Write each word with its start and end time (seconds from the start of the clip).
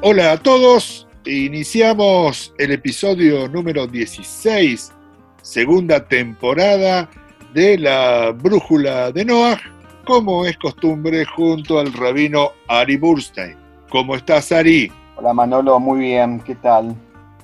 Hola 0.00 0.30
a 0.30 0.36
todos, 0.36 1.08
iniciamos 1.26 2.54
el 2.56 2.70
episodio 2.70 3.48
número 3.48 3.88
16, 3.88 4.92
segunda 5.42 6.06
temporada 6.06 7.10
de 7.52 7.76
la 7.78 8.30
Brújula 8.30 9.10
de 9.10 9.24
Noah, 9.24 9.58
como 10.06 10.46
es 10.46 10.56
costumbre, 10.56 11.24
junto 11.24 11.80
al 11.80 11.92
rabino 11.92 12.52
Ari 12.68 12.96
Burstein. 12.96 13.56
¿Cómo 13.88 14.14
estás, 14.14 14.52
Ari? 14.52 14.92
Hola, 15.16 15.34
Manolo, 15.34 15.80
muy 15.80 15.98
bien, 15.98 16.38
¿qué 16.46 16.54
tal? 16.54 16.94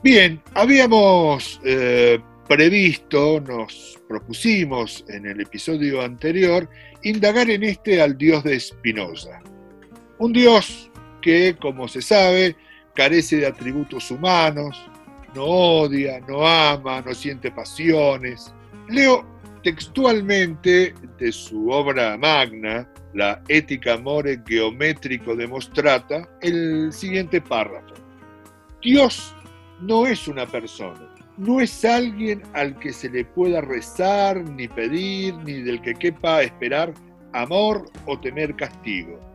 Bien, 0.05 0.41
habíamos 0.55 1.61
eh, 1.65 2.21
previsto, 2.47 3.41
nos 3.41 4.01
propusimos 4.09 5.05
en 5.09 5.27
el 5.27 5.41
episodio 5.41 6.03
anterior, 6.03 6.71
indagar 7.03 7.51
en 7.51 7.65
este 7.65 8.01
al 8.01 8.17
dios 8.17 8.45
de 8.45 8.61
Spinoza. 8.61 9.41
Un 10.19 10.33
dios 10.33 10.89
que, 11.25 11.57
como 11.59 11.89
se 11.89 12.03
sabe, 12.03 12.55
carece 12.95 13.39
de 13.39 13.47
atributos 13.47 14.11
humanos, 14.11 14.79
no 15.35 15.45
odia, 15.45 16.21
no 16.29 16.47
ama, 16.47 17.01
no 17.01 17.15
siente 17.15 17.51
pasiones. 17.51 18.53
Leo 18.91 19.25
textualmente 19.63 20.95
de 21.19 21.33
su 21.33 21.71
obra 21.71 22.19
magna, 22.19 22.87
la 23.15 23.43
Ética 23.49 23.97
More 23.97 24.43
Geométrico 24.47 25.35
Demostrata, 25.35 26.29
el 26.43 26.93
siguiente 26.93 27.41
párrafo. 27.41 27.95
Dios 28.83 29.35
no 29.81 30.07
es 30.07 30.29
una 30.29 30.45
persona, 30.45 31.09
no 31.39 31.59
es 31.59 31.87
alguien 31.87 32.43
al 32.53 32.79
que 32.79 32.93
se 32.93 33.09
le 33.09 33.25
pueda 33.25 33.63
rezar, 33.63 34.45
ni 34.51 34.69
pedir, 34.69 35.35
ni 35.37 35.63
del 35.63 35.81
que 35.81 35.95
quepa 35.95 36.43
esperar 36.43 36.93
amor 37.33 37.91
o 38.05 38.21
temer 38.21 38.55
castigo 38.57 39.34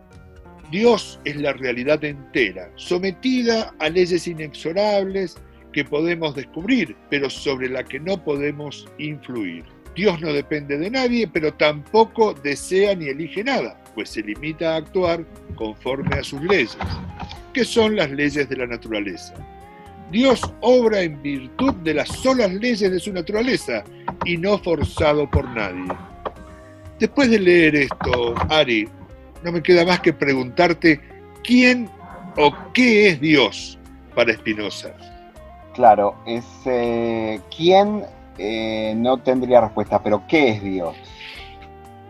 Dios 0.71 1.19
es 1.25 1.35
la 1.35 1.53
realidad 1.53 2.03
entera, 2.03 2.69
sometida 2.75 3.73
a 3.79 3.89
leyes 3.89 4.27
inexorables 4.27 5.37
que 5.73 5.83
podemos 5.83 6.35
descubrir, 6.35 6.95
pero 7.09 7.29
sobre 7.29 7.69
la 7.69 7.83
que 7.83 7.99
no 7.99 8.23
podemos 8.23 8.87
influir. 8.99 9.63
Dios 9.95 10.21
no 10.21 10.31
depende 10.31 10.77
de 10.77 10.91
nadie, 10.91 11.27
pero 11.27 11.53
tampoco 11.53 12.33
desea 12.33 12.95
ni 12.95 13.07
elige 13.07 13.43
nada, 13.43 13.81
pues 13.95 14.09
se 14.09 14.21
limita 14.21 14.73
a 14.73 14.77
actuar 14.77 15.25
conforme 15.55 16.15
a 16.17 16.23
sus 16.23 16.41
leyes, 16.43 16.77
que 17.53 17.65
son 17.65 17.95
las 17.95 18.11
leyes 18.11 18.47
de 18.47 18.55
la 18.55 18.67
naturaleza. 18.67 19.33
Dios 20.11 20.41
obra 20.61 21.01
en 21.01 21.21
virtud 21.21 21.73
de 21.83 21.95
las 21.95 22.09
solas 22.09 22.51
leyes 22.53 22.91
de 22.91 22.99
su 22.99 23.11
naturaleza 23.11 23.83
y 24.25 24.37
no 24.37 24.57
forzado 24.59 25.29
por 25.29 25.47
nadie. 25.49 25.91
Después 26.99 27.29
de 27.29 27.39
leer 27.39 27.75
esto, 27.75 28.35
Ari, 28.49 28.87
no 29.43 29.51
me 29.51 29.61
queda 29.61 29.85
más 29.85 29.99
que 29.99 30.13
preguntarte 30.13 31.01
quién 31.43 31.89
o 32.37 32.51
qué 32.73 33.09
es 33.09 33.21
Dios 33.21 33.77
para 34.15 34.33
Spinoza. 34.33 34.89
Claro, 35.73 36.15
es 36.25 36.45
eh, 36.65 37.39
quién 37.55 38.03
eh, 38.37 38.93
no 38.97 39.17
tendría 39.17 39.61
respuesta, 39.61 40.01
pero 40.01 40.23
¿qué 40.27 40.49
es 40.49 40.63
Dios? 40.63 40.95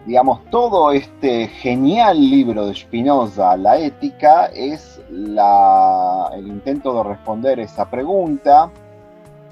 Digamos, 0.06 0.44
todo 0.50 0.92
este 0.92 1.48
genial 1.48 2.20
libro 2.20 2.66
de 2.66 2.74
Spinoza, 2.74 3.56
La 3.58 3.78
Ética, 3.78 4.48
es 4.48 5.00
el 5.10 6.48
intento 6.48 6.96
de 6.96 7.10
responder 7.10 7.60
esa 7.60 7.90
pregunta 7.90 8.72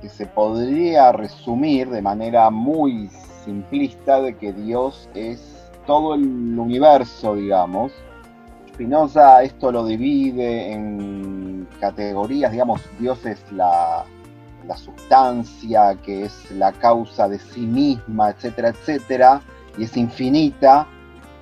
que 0.02 0.10
se 0.10 0.26
podría 0.26 1.12
resumir 1.12 1.90
de 1.90 2.02
manera 2.02 2.50
muy 2.50 3.10
simplista 3.44 4.22
de 4.22 4.36
que 4.38 4.54
Dios 4.54 5.10
es 5.14 5.57
todo 5.88 6.14
el 6.14 6.60
universo, 6.60 7.34
digamos. 7.34 7.92
Spinoza 8.68 9.42
esto 9.42 9.72
lo 9.72 9.86
divide 9.86 10.72
en 10.72 11.68
categorías, 11.80 12.52
digamos, 12.52 12.82
Dios 13.00 13.26
es 13.26 13.44
la, 13.52 14.06
sustancia, 14.76 15.96
que 16.04 16.26
es 16.26 16.52
la 16.52 16.74
causa 16.74 17.28
de 17.28 17.40
sí 17.40 17.62
misma, 17.62 18.30
etcétera, 18.30 18.70
etcétera, 18.70 19.42
y 19.78 19.86
es 19.86 19.98
infinita, 19.98 20.86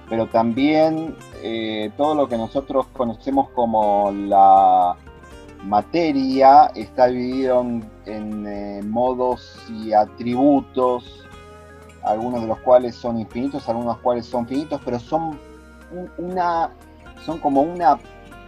pero 0.07 0.27
también 0.27 1.15
eh, 1.41 1.91
todo 1.97 2.13
lo 2.13 2.29
que 2.29 2.37
nosotros 2.37 2.85
conocemos 2.93 3.49
como 3.49 4.11
la 4.13 4.95
materia 5.63 6.71
está 6.75 7.07
dividido 7.07 7.65
en, 8.05 8.45
eh, 8.47 8.81
modos 8.83 9.57
y 9.69 9.93
atributos 9.93 11.24
algunos 12.05 12.41
de 12.41 12.47
los 12.47 12.59
cuales 12.59 12.95
son 12.95 13.19
infinitos, 13.19 13.67
algunos 13.67 13.97
cuales 13.99 14.25
son 14.25 14.47
finitos, 14.47 14.81
pero 14.83 14.99
son 14.99 15.39
una 16.17 16.69
son 17.25 17.39
como 17.39 17.61
una 17.61 17.97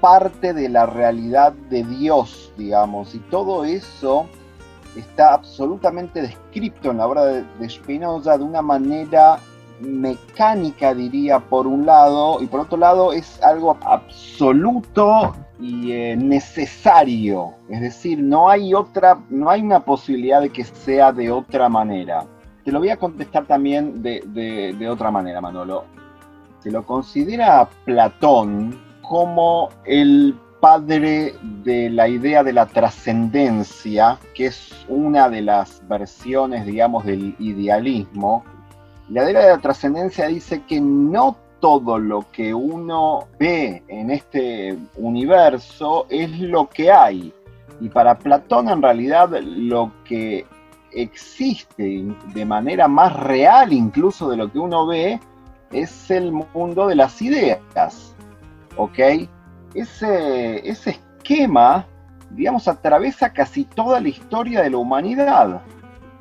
parte 0.01 0.53
de 0.53 0.69
la 0.69 0.85
realidad 0.85 1.53
de 1.69 1.83
Dios, 1.83 2.51
digamos, 2.57 3.15
y 3.15 3.19
todo 3.19 3.65
eso 3.65 4.27
está 4.95 5.33
absolutamente 5.33 6.21
descrito 6.21 6.91
en 6.91 6.97
la 6.97 7.07
obra 7.07 7.25
de, 7.25 7.69
Spinoza 7.69 8.37
de 8.37 8.43
una 8.43 8.61
manera 8.61 9.39
mecánica, 9.79 10.93
diría, 10.93 11.39
por 11.39 11.67
un 11.67 11.85
lado, 11.85 12.41
y 12.41 12.47
por 12.47 12.61
otro 12.61 12.77
lado 12.77 13.13
es 13.13 13.41
algo 13.43 13.77
absoluto 13.81 15.35
y 15.59 15.91
eh, 15.91 16.15
necesario, 16.15 17.53
es 17.69 17.81
decir, 17.81 18.19
no 18.19 18.49
hay 18.49 18.73
otra, 18.73 19.19
no 19.29 19.49
hay 19.49 19.61
una 19.61 19.79
posibilidad 19.79 20.41
de 20.41 20.49
que 20.49 20.63
sea 20.63 21.11
de 21.11 21.31
otra 21.31 21.69
manera. 21.69 22.25
Te 22.67 22.73
lo 22.73 22.79
voy 22.79 22.89
a 22.89 22.97
contestar 22.97 23.45
también 23.45 24.03
de, 24.03 24.89
otra 24.91 25.09
manera, 25.09 25.39
Manolo. 25.39 25.85
Se 26.59 26.69
lo 26.69 26.85
considera 26.85 27.69
Platón 27.85 28.77
como 29.01 29.69
el 29.85 30.35
padre 30.59 31.35
de 31.63 31.89
la 31.89 32.09
idea 32.09 32.43
de 32.43 32.51
la 32.51 32.65
trascendencia, 32.65 34.19
que 34.35 34.47
es 34.47 34.85
una 34.89 35.29
de 35.29 35.43
las 35.43 35.81
versiones, 35.87 36.65
digamos, 36.65 37.05
del 37.05 37.37
idealismo. 37.39 38.43
La 39.07 39.31
idea 39.31 39.43
de 39.43 39.51
la 39.51 39.61
trascendencia 39.61 40.27
dice 40.27 40.63
que 40.67 40.81
no 40.81 41.37
todo 41.61 41.97
lo 41.97 42.29
que 42.33 42.53
uno 42.53 43.29
ve 43.39 43.81
en 43.87 44.11
este 44.11 44.77
universo 44.97 46.05
es 46.09 46.37
lo 46.41 46.67
que 46.67 46.91
hay. 46.91 47.33
Y 47.79 47.87
para 47.87 48.19
Platón 48.19 48.67
en 48.67 48.81
realidad 48.81 49.29
lo 49.39 49.93
que 50.03 50.45
existe 50.91 52.05
de 52.33 52.45
manera 52.45 52.87
más 52.87 53.15
real 53.15 53.73
incluso 53.73 54.29
de 54.29 54.37
lo 54.37 54.51
que 54.51 54.59
uno 54.59 54.87
ve 54.87 55.19
es 55.71 56.09
el 56.11 56.31
mundo 56.31 56.87
de 56.87 56.95
las 56.95 57.21
ideas. 57.21 58.15
¿Ok? 58.75 58.99
Ese, 59.73 60.69
esquema, 60.69 61.85
digamos, 62.31 62.67
atraviesa 62.67 63.31
casi 63.33 63.65
toda 63.65 63.99
la 63.99 64.09
historia 64.09 64.61
de 64.61 64.69
la 64.69 64.77
humanidad, 64.77 65.61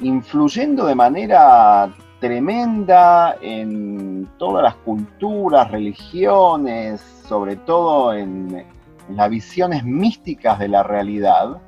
influyendo 0.01 0.87
de 0.87 0.95
manera 0.95 1.95
tremenda 2.21 3.37
en 3.41 4.29
todas 4.39 4.63
las 4.63 4.75
culturas, 4.77 5.71
religiones, 5.71 7.01
sobre 7.29 7.57
todo 7.57 8.15
en 8.15 8.65
las 9.11 9.31
visiones 9.31 9.85
místicas 9.85 10.59
de 10.59 10.69
la 10.69 10.83
realidad 10.83 11.61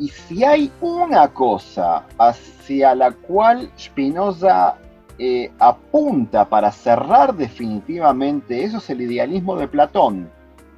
y 0.00 0.08
si 0.08 0.42
hay 0.44 0.72
una 0.80 1.28
cosa 1.28 2.06
hacia 2.16 2.94
la 2.94 3.12
cual 3.12 3.70
Spinoza 3.78 4.76
eh, 5.18 5.52
apunta 5.58 6.48
para 6.48 6.72
cerrar 6.72 7.34
definitivamente, 7.34 8.64
eso 8.64 8.78
es 8.78 8.88
el 8.88 9.02
idealismo 9.02 9.56
de 9.56 9.68
Platón. 9.68 10.30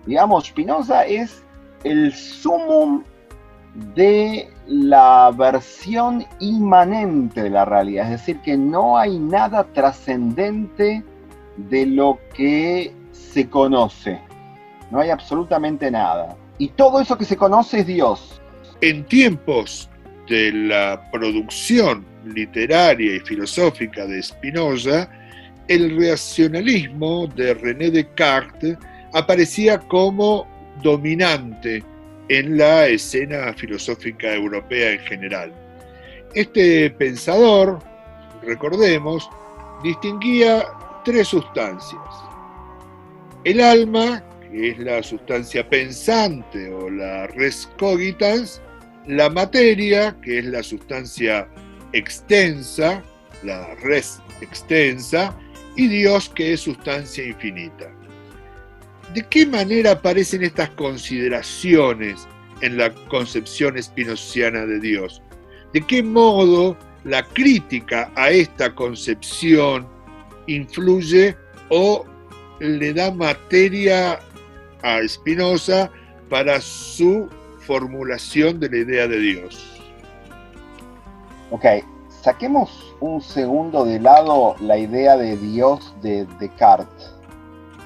Digamos, 0.06 0.46
Spinoza 0.46 1.06
es 1.06 1.44
el 1.84 2.12
sumum 2.12 3.04
de 3.94 4.50
la 4.66 5.32
versión 5.36 6.26
inmanente 6.40 7.44
de 7.44 7.50
la 7.50 7.64
realidad, 7.64 8.06
es 8.06 8.18
decir, 8.18 8.40
que 8.40 8.56
no 8.56 8.98
hay 8.98 9.20
nada 9.20 9.62
trascendente 9.72 11.04
de 11.56 11.86
lo 11.86 12.18
que 12.34 12.92
se 13.12 13.48
conoce, 13.48 14.20
no 14.90 14.98
hay 14.98 15.10
absolutamente 15.10 15.92
nada. 15.92 16.36
Y 16.58 16.68
todo 16.68 17.00
eso 17.00 17.16
que 17.16 17.24
se 17.24 17.36
conoce 17.36 17.80
es 17.80 17.86
Dios. 17.86 18.41
En 18.82 19.04
tiempos 19.04 19.88
de 20.28 20.50
la 20.50 21.08
producción 21.12 22.04
literaria 22.24 23.14
y 23.14 23.20
filosófica 23.20 24.04
de 24.06 24.20
Spinoza, 24.20 25.08
el 25.68 25.96
racionalismo 25.96 27.28
de 27.28 27.54
René 27.54 27.92
Descartes 27.92 28.76
aparecía 29.12 29.78
como 29.78 30.48
dominante 30.82 31.84
en 32.28 32.58
la 32.58 32.88
escena 32.88 33.54
filosófica 33.54 34.34
europea 34.34 34.94
en 34.94 35.00
general. 35.02 35.52
Este 36.34 36.90
pensador, 36.90 37.78
recordemos, 38.42 39.30
distinguía 39.84 40.66
tres 41.04 41.28
sustancias. 41.28 42.02
El 43.44 43.60
alma, 43.60 44.24
que 44.50 44.70
es 44.70 44.78
la 44.80 45.04
sustancia 45.04 45.68
pensante 45.70 46.68
o 46.74 46.90
la 46.90 47.28
res 47.28 47.70
cogitans, 47.78 48.60
la 49.06 49.30
materia, 49.30 50.16
que 50.22 50.38
es 50.38 50.44
la 50.44 50.62
sustancia 50.62 51.48
extensa, 51.92 53.02
la 53.42 53.74
res 53.76 54.20
extensa, 54.40 55.36
y 55.76 55.88
Dios, 55.88 56.28
que 56.28 56.52
es 56.52 56.60
sustancia 56.60 57.24
infinita. 57.24 57.90
¿De 59.14 59.26
qué 59.28 59.46
manera 59.46 59.92
aparecen 59.92 60.42
estas 60.42 60.70
consideraciones 60.70 62.26
en 62.62 62.78
la 62.78 62.94
concepción 63.08 63.76
espinociana 63.76 64.64
de 64.64 64.80
Dios. 64.80 65.20
¿De 65.74 65.82
qué 65.82 66.02
modo 66.02 66.76
la 67.04 67.22
crítica 67.22 68.10
a 68.14 68.30
esta 68.30 68.74
concepción 68.74 69.86
influye 70.46 71.36
o 71.68 72.06
le 72.60 72.94
da 72.94 73.12
materia 73.12 74.20
a 74.82 75.06
Spinoza 75.06 75.90
para 76.30 76.60
su 76.60 77.28
formulación 77.66 78.60
de 78.60 78.68
la 78.68 78.76
idea 78.76 79.08
de 79.08 79.18
Dios? 79.18 79.80
Ok, 81.50 81.64
saquemos 82.08 82.94
un 83.00 83.20
segundo 83.20 83.84
de 83.84 84.00
lado 84.00 84.54
la 84.60 84.78
idea 84.78 85.16
de 85.16 85.36
Dios 85.36 85.94
de 86.02 86.26
Descartes, 86.38 87.14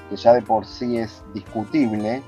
que 0.09 0.15
ya 0.15 0.33
de 0.33 0.41
por 0.41 0.65
sí 0.65 0.97
es 0.97 1.23
discutible, 1.33 2.21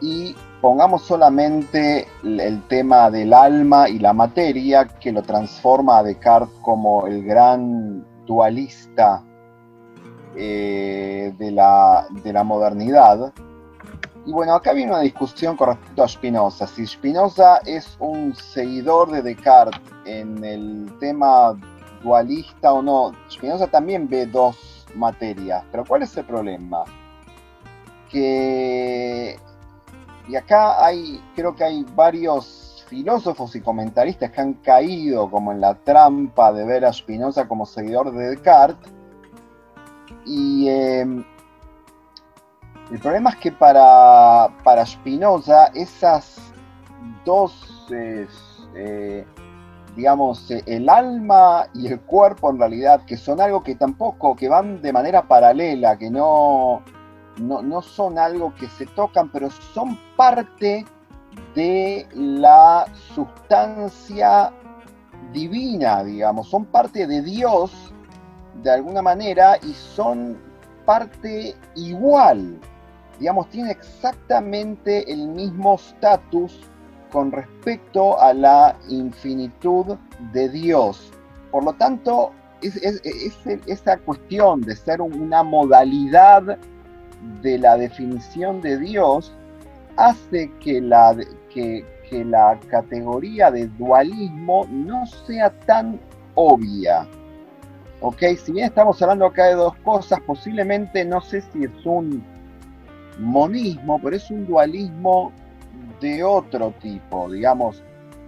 y 0.00 0.34
pongamos 0.60 1.02
solamente 1.02 2.06
el 2.22 2.62
tema 2.68 3.10
del 3.10 3.32
alma 3.32 3.88
y 3.88 3.98
la 3.98 4.12
materia, 4.12 4.86
que 4.86 5.12
lo 5.12 5.22
transforma 5.22 5.98
a 5.98 6.02
Descartes 6.02 6.54
como 6.62 7.06
el 7.06 7.24
gran 7.24 8.04
dualista 8.26 9.22
eh, 10.36 11.32
de, 11.38 11.50
la, 11.50 12.06
de 12.22 12.32
la 12.32 12.44
modernidad. 12.44 13.32
Y 14.26 14.32
bueno, 14.32 14.54
acá 14.54 14.72
viene 14.72 14.92
una 14.92 15.00
discusión 15.00 15.56
con 15.56 15.68
respecto 15.68 16.02
a 16.02 16.08
Spinoza. 16.08 16.66
Si 16.66 16.86
Spinoza 16.86 17.58
es 17.64 17.96
un 17.98 18.34
seguidor 18.34 19.10
de 19.10 19.22
Descartes 19.22 19.80
en 20.04 20.44
el 20.44 20.92
tema 21.00 21.56
dualista 22.02 22.72
o 22.72 22.82
no, 22.82 23.12
Spinoza 23.30 23.66
también 23.66 24.08
ve 24.08 24.26
dos 24.26 24.86
materias. 24.94 25.64
Pero 25.70 25.84
¿cuál 25.84 26.02
es 26.02 26.16
el 26.16 26.24
problema? 26.24 26.84
Que 28.10 29.38
y 30.30 30.36
acá 30.36 30.84
hay, 30.84 31.20
creo 31.34 31.56
que 31.56 31.64
hay 31.64 31.84
varios 31.96 32.84
filósofos 32.88 33.56
y 33.56 33.60
comentaristas 33.60 34.30
que 34.30 34.40
han 34.40 34.54
caído 34.54 35.28
como 35.28 35.50
en 35.50 35.60
la 35.60 35.74
trampa 35.74 36.52
de 36.52 36.64
ver 36.64 36.84
a 36.84 36.92
Spinoza 36.92 37.48
como 37.48 37.66
seguidor 37.66 38.12
de 38.12 38.30
Descartes. 38.30 38.92
Y 40.24 40.68
em, 40.68 41.24
el 42.90 42.98
problema 42.98 43.30
es 43.30 43.36
que 43.36 43.52
para, 43.52 44.48
para 44.64 44.84
Spinoza 44.84 45.66
esas 45.74 46.52
dos, 47.24 47.86
eh, 48.74 49.24
digamos, 49.96 50.50
eh, 50.50 50.62
el 50.66 50.88
alma 50.88 51.66
y 51.74 51.86
el 51.88 52.00
cuerpo 52.00 52.50
en 52.50 52.58
realidad, 52.58 53.04
que 53.04 53.16
son 53.16 53.40
algo 53.40 53.62
que 53.62 53.74
tampoco, 53.74 54.34
que 54.34 54.48
van 54.48 54.82
de 54.82 54.92
manera 54.92 55.22
paralela, 55.22 55.96
que 55.96 56.10
no, 56.10 56.82
no, 57.38 57.82
son 57.82 58.18
algo 58.18 58.54
que 58.54 58.68
se 58.68 58.86
tocan, 58.86 59.30
pero 59.30 59.50
son 59.50 59.98
parte 60.16 60.84
de 61.54 62.06
la 62.14 62.86
sustancia 63.14 64.52
divina, 65.32 66.02
digamos, 66.02 66.48
son 66.48 66.64
parte 66.64 67.06
de 67.06 67.22
Dios 67.22 67.92
de 68.62 68.70
alguna 68.70 69.00
manera 69.00 69.58
y 69.62 69.72
son 69.72 70.38
parte 70.84 71.54
igual, 71.76 72.58
digamos, 73.20 73.48
tiene 73.50 73.70
exactamente 73.70 75.12
el 75.12 75.28
mismo 75.28 75.74
estatus 75.74 76.60
con 77.12 77.30
respecto 77.30 78.18
a 78.18 78.32
la 78.32 78.76
infinitud 78.88 79.96
de 80.32 80.48
Dios. 80.48 81.12
Por 81.50 81.64
lo 81.64 81.74
tanto, 81.74 82.32
es, 82.62 82.76
esa 83.66 83.98
cuestión 83.98 84.62
de 84.62 84.74
ser 84.74 85.02
una 85.02 85.42
modalidad 85.42 86.58
de 87.42 87.58
la 87.58 87.76
definición 87.76 88.62
de 88.62 88.78
Dios 88.78 89.32
hace 89.96 90.50
que 90.60 90.80
la, 90.80 91.14
que, 91.52 91.84
la 92.10 92.58
categoría 92.68 93.50
de 93.50 93.68
dualismo 93.68 94.66
no 94.70 95.06
sea 95.26 95.50
tan 95.66 96.00
obvia. 96.34 97.06
Si 98.44 98.52
bien 98.52 98.66
estamos 98.66 99.00
hablando 99.02 99.26
acá 99.26 99.44
de 99.46 99.54
dos 99.54 99.76
cosas, 99.84 100.20
posiblemente 100.22 101.04
no 101.04 101.20
sé 101.20 101.42
si 101.42 101.64
es 101.64 101.86
un 101.86 102.24
monismo, 103.20 104.00
pero 104.02 104.16
es 104.16 104.30
un 104.30 104.46
dualismo 104.46 105.32
de 106.00 106.24
otro 106.24 106.74
tipo. 106.80 107.30
Digamos, 107.30 107.82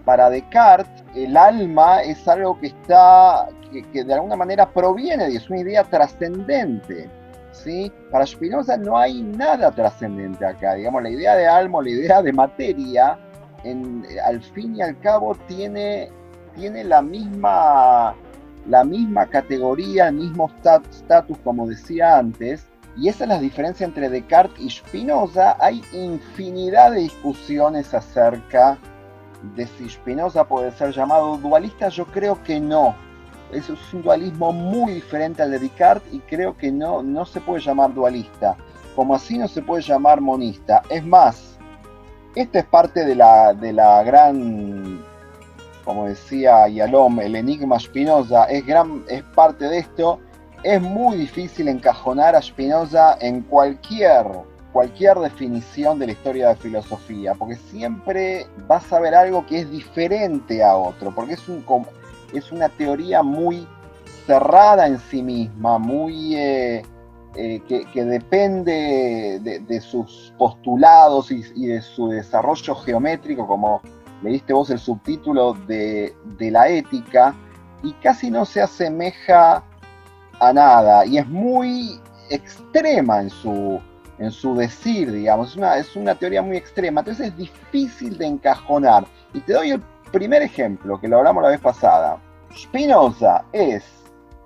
para 0.05 0.31
Descartes, 0.31 1.05
el 1.15 1.37
alma 1.37 2.03
es 2.03 2.27
algo 2.29 2.59
que 2.61 2.69
está, 2.69 3.49
que, 3.93 4.05
de 4.05 4.15
alguna 4.15 4.37
manera 4.37 4.69
proviene 4.71 5.29
de, 5.29 5.37
es 5.37 5.49
una 5.51 5.61
idea 5.61 5.85
trascendente 5.85 7.09
¿sí? 7.53 7.93
Para 8.11 8.27
Spinoza 8.27 8.77
no 8.77 8.99
hay 8.99 9.23
nada 9.23 9.71
trascendente 9.71 10.45
acá, 10.45 10.75
digamos, 10.75 11.03
la 11.03 11.11
idea 11.11 11.37
de 11.37 11.47
alma, 11.47 11.83
la 11.83 11.91
idea 11.91 12.23
de 12.23 12.33
materia, 12.33 13.19
al 14.25 14.43
fin 14.43 14.77
y 14.77 14.83
al 14.83 14.99
cabo 14.99 15.37
tiene, 15.47 16.11
tiene 16.57 16.83
la, 16.85 17.01
misma, 17.01 18.15
la 18.67 18.85
misma 18.85 19.27
categoría, 19.27 20.09
el 20.09 20.17
mismo 20.17 20.51
estatus, 20.91 21.39
como 21.45 21.69
decía 21.69 22.19
antes, 22.19 22.67
y 22.97 23.09
esa 23.09 23.25
es 23.25 23.29
la 23.29 23.39
diferencia 23.39 23.87
entre 23.87 24.09
Descartes 24.09 24.61
y 24.61 24.71
Spinoza. 24.71 25.57
Hay 25.61 25.83
infinidad 25.93 26.93
de 26.93 27.01
discusiones 27.01 27.95
acerca 27.95 28.79
de 29.57 29.67
si 29.67 29.89
Spinoza 29.89 30.45
puede 30.45 30.71
ser 30.73 30.93
llamado 30.93 31.37
dualista, 31.39 31.89
yo 31.89 32.07
creo 32.07 32.43
que 32.43 32.61
no 32.61 32.95
es 33.53 33.69
un 33.93 34.03
dualismo 34.03 34.53
muy 34.53 34.95
diferente 34.95 35.43
al 35.43 35.51
de 35.51 35.59
Descartes 35.59 36.13
y 36.13 36.21
creo 36.21 36.57
que 36.57 36.73
no, 36.73 37.03
no 37.03 37.25
se 37.25 37.41
puede 37.41 37.61
llamar 37.61 37.93
dualista. 37.93 38.57
Como 38.97 39.15
así 39.15 39.39
no 39.39 39.49
se 39.49 39.63
puede 39.63 39.83
llamar 39.83 40.21
monista. 40.21 40.83
Es 40.89 41.05
más, 41.05 41.59
esta 42.35 42.61
es 42.61 42.65
parte 42.67 43.05
de 43.05 43.15
la, 43.15 43.53
de 43.53 43.73
la 43.73 44.03
gran, 44.03 45.03
como 45.85 46.07
decía 46.07 46.69
Yalom, 46.69 47.21
el 47.21 47.37
enigma 47.37 47.79
Spinoza, 47.79 48.45
es, 48.45 48.65
gran, 48.67 49.05
es 49.09 49.23
parte 49.23 49.69
de 49.69 49.79
esto. 49.79 50.21
Es 50.63 50.81
muy 50.81 51.17
difícil 51.17 51.69
encajonar 51.69 52.37
a 52.37 52.43
Spinoza 52.43 53.17
en 53.21 53.43
cualquier 53.43 54.27
cualquier 54.73 55.19
definición 55.19 55.99
de 55.99 56.07
la 56.07 56.13
historia 56.13 56.49
de 56.49 56.57
filosofía, 56.57 57.35
porque 57.35 57.57
siempre 57.57 58.47
vas 58.67 58.91
a 58.93 59.01
ver 59.01 59.15
algo 59.15 59.47
que 59.47 59.61
es 59.61 59.71
diferente 59.71 60.63
a 60.63 60.77
otro, 60.77 61.15
porque 61.15 61.35
es 61.35 61.49
un, 61.49 61.65
es 62.33 62.51
una 62.51 62.69
teoría 62.71 63.23
muy 63.23 63.69
cerrada 64.27 64.87
en 64.87 64.99
sí 64.99 65.23
misma, 65.23 65.79
muy 65.79 66.37
eh, 66.37 66.83
eh, 67.35 67.61
que, 67.69 68.05
depende 68.05 69.41
de, 69.41 69.81
sus 69.81 70.33
postulados 70.39 71.31
y, 71.31 71.67
de 71.67 71.83
su 71.83 72.09
desarrollo 72.09 72.75
geométrico, 72.75 73.47
como 73.47 73.83
leíste 74.23 74.53
vos 74.53 74.71
el 74.71 74.79
subtítulo 74.79 75.55
de, 75.67 76.15
la 76.39 76.69
ética, 76.69 77.35
y 77.83 77.93
casi 77.95 78.31
no 78.31 78.45
se 78.45 78.63
asemeja 78.63 79.65
a 80.43 80.53
nada, 80.53 81.07
y 81.07 81.19
es 81.19 81.29
muy 81.29 82.01
extrema 82.29 83.21
en 83.21 83.31
su, 83.31 83.81
en 84.19 84.33
su 84.33 84.57
decir, 84.57 85.13
digamos, 85.13 85.51
es 85.51 85.57
una, 85.57 85.77
es 85.77 85.95
una 85.95 86.17
teoría 86.17 86.43
muy 86.43 86.57
extrema, 86.57 87.01
entonces 87.01 87.29
es 87.29 87.37
difícil 87.37 88.19
de 88.19 88.27
encajonar. 88.27 89.07
Y 89.35 89.41
te 89.41 89.53
doy 89.53 89.71
el 89.71 89.83
primer 90.11 90.43
ejemplo, 90.43 91.01
que 91.01 91.07
lo 91.07 91.19
hablamos 91.19 91.45
la 91.45 91.51
vez 91.51 91.61
pasada, 91.61 92.19
Spinoza 92.57 93.45
es, 93.53 93.85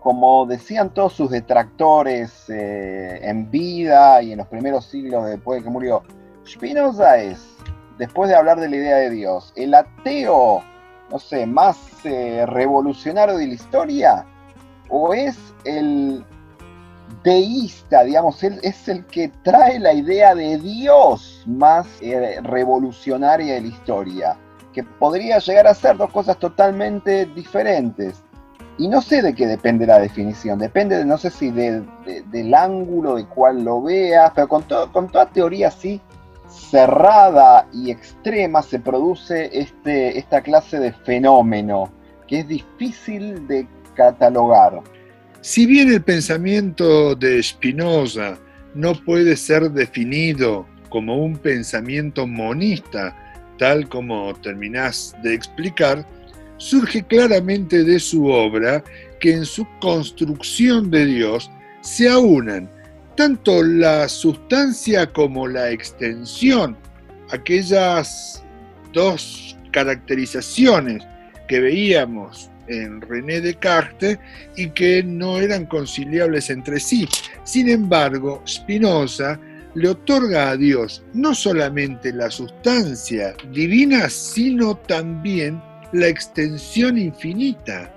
como 0.00 0.44
decían 0.44 0.90
todos 0.92 1.14
sus 1.14 1.30
detractores 1.30 2.44
eh, 2.50 3.18
en 3.22 3.50
vida 3.50 4.20
y 4.20 4.32
en 4.32 4.38
los 4.38 4.48
primeros 4.48 4.84
siglos 4.84 5.26
después 5.26 5.60
de 5.60 5.64
que 5.64 5.70
murió, 5.70 6.02
Spinoza 6.46 7.16
es, 7.16 7.56
después 7.96 8.28
de 8.28 8.36
hablar 8.36 8.60
de 8.60 8.68
la 8.68 8.76
idea 8.76 8.96
de 8.96 9.08
Dios, 9.08 9.50
el 9.56 9.72
ateo, 9.72 10.62
no 11.10 11.18
sé, 11.18 11.46
más 11.46 11.78
eh, 12.04 12.44
revolucionario 12.46 13.38
de 13.38 13.46
la 13.46 13.54
historia, 13.54 14.26
o 14.88 15.14
es 15.14 15.36
el 15.64 16.24
deísta, 17.22 18.04
digamos, 18.04 18.42
es 18.42 18.88
el 18.88 19.04
que 19.06 19.28
trae 19.42 19.78
la 19.78 19.92
idea 19.92 20.34
de 20.34 20.58
Dios 20.58 21.42
más 21.46 21.86
eh, 22.00 22.40
revolucionaria 22.42 23.54
de 23.54 23.60
la 23.62 23.66
historia 23.68 24.36
que 24.72 24.84
podría 24.84 25.38
llegar 25.38 25.66
a 25.66 25.74
ser 25.74 25.96
dos 25.96 26.10
cosas 26.10 26.38
totalmente 26.38 27.24
diferentes. 27.26 28.22
Y 28.78 28.88
no 28.88 29.00
sé 29.00 29.22
de 29.22 29.34
qué 29.34 29.46
depende 29.46 29.86
la 29.86 29.98
definición, 29.98 30.58
depende 30.58 30.98
de, 30.98 31.06
no 31.06 31.16
sé 31.16 31.30
si 31.30 31.50
del 31.50 32.54
ángulo 32.54 33.14
de 33.16 33.24
cual 33.24 33.64
lo 33.64 33.80
veas, 33.80 34.32
pero 34.34 34.48
con, 34.48 34.64
todo, 34.64 34.92
con 34.92 35.08
toda 35.08 35.30
teoría 35.30 35.68
así 35.68 35.98
cerrada 36.46 37.66
y 37.72 37.90
extrema 37.90 38.60
se 38.60 38.78
produce 38.78 39.48
este, 39.58 40.18
esta 40.18 40.42
clase 40.42 40.78
de 40.78 40.92
fenómeno 40.92 41.90
que 42.26 42.40
es 42.40 42.48
difícil 42.48 43.46
de 43.46 43.66
catalogar. 43.96 44.80
Si 45.40 45.66
bien 45.66 45.92
el 45.92 46.02
pensamiento 46.02 47.14
de 47.14 47.42
Spinoza 47.42 48.38
no 48.74 48.94
puede 48.94 49.36
ser 49.36 49.70
definido 49.70 50.66
como 50.88 51.16
un 51.16 51.36
pensamiento 51.36 52.26
monista, 52.26 53.16
tal 53.58 53.88
como 53.88 54.34
terminás 54.34 55.14
de 55.22 55.34
explicar, 55.34 56.06
surge 56.58 57.02
claramente 57.04 57.84
de 57.84 57.98
su 57.98 58.26
obra 58.26 58.82
que 59.20 59.32
en 59.32 59.44
su 59.44 59.66
construcción 59.80 60.90
de 60.90 61.06
Dios 61.06 61.50
se 61.80 62.08
aunan 62.08 62.68
tanto 63.16 63.62
la 63.62 64.08
sustancia 64.08 65.10
como 65.12 65.48
la 65.48 65.70
extensión, 65.70 66.76
aquellas 67.30 68.44
dos 68.92 69.56
caracterizaciones 69.72 71.02
que 71.48 71.60
veíamos 71.60 72.50
en 72.68 73.00
René 73.00 73.40
Descartes 73.40 74.18
y 74.56 74.70
que 74.70 75.02
no 75.02 75.38
eran 75.38 75.66
conciliables 75.66 76.50
entre 76.50 76.80
sí. 76.80 77.08
Sin 77.44 77.68
embargo, 77.68 78.42
Spinoza 78.46 79.38
le 79.74 79.88
otorga 79.90 80.50
a 80.50 80.56
Dios 80.56 81.04
no 81.12 81.34
solamente 81.34 82.12
la 82.12 82.30
sustancia 82.30 83.34
divina, 83.52 84.08
sino 84.08 84.76
también 84.76 85.60
la 85.92 86.08
extensión 86.08 86.96
infinita. 86.98 87.92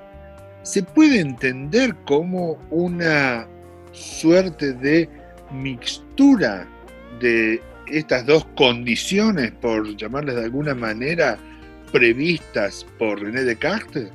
Se 0.63 0.83
puede 0.83 1.21
entender 1.21 1.95
como 2.05 2.59
una 2.69 3.47
suerte 3.91 4.73
de 4.73 5.09
mixtura 5.51 6.67
de 7.21 7.61
estas 7.87 8.25
dos 8.25 8.45
condiciones, 8.55 9.51
por 9.53 9.95
llamarles 9.95 10.35
de 10.35 10.43
alguna 10.43 10.75
manera, 10.75 11.37
previstas 11.91 12.85
por 12.97 13.21
René 13.21 13.43
Descartes? 13.43 14.09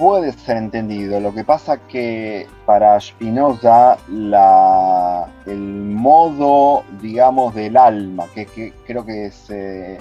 Puede 0.00 0.32
ser 0.32 0.56
entendido. 0.56 1.20
Lo 1.20 1.34
que 1.34 1.44
pasa 1.44 1.76
que 1.76 2.46
para 2.64 2.98
Spinoza 2.98 3.98
la, 4.08 5.28
el 5.44 5.60
modo, 5.60 6.84
digamos, 7.02 7.54
del 7.54 7.76
alma, 7.76 8.24
que, 8.34 8.72
creo 8.86 9.04
que 9.04 9.30
eh, 9.50 9.98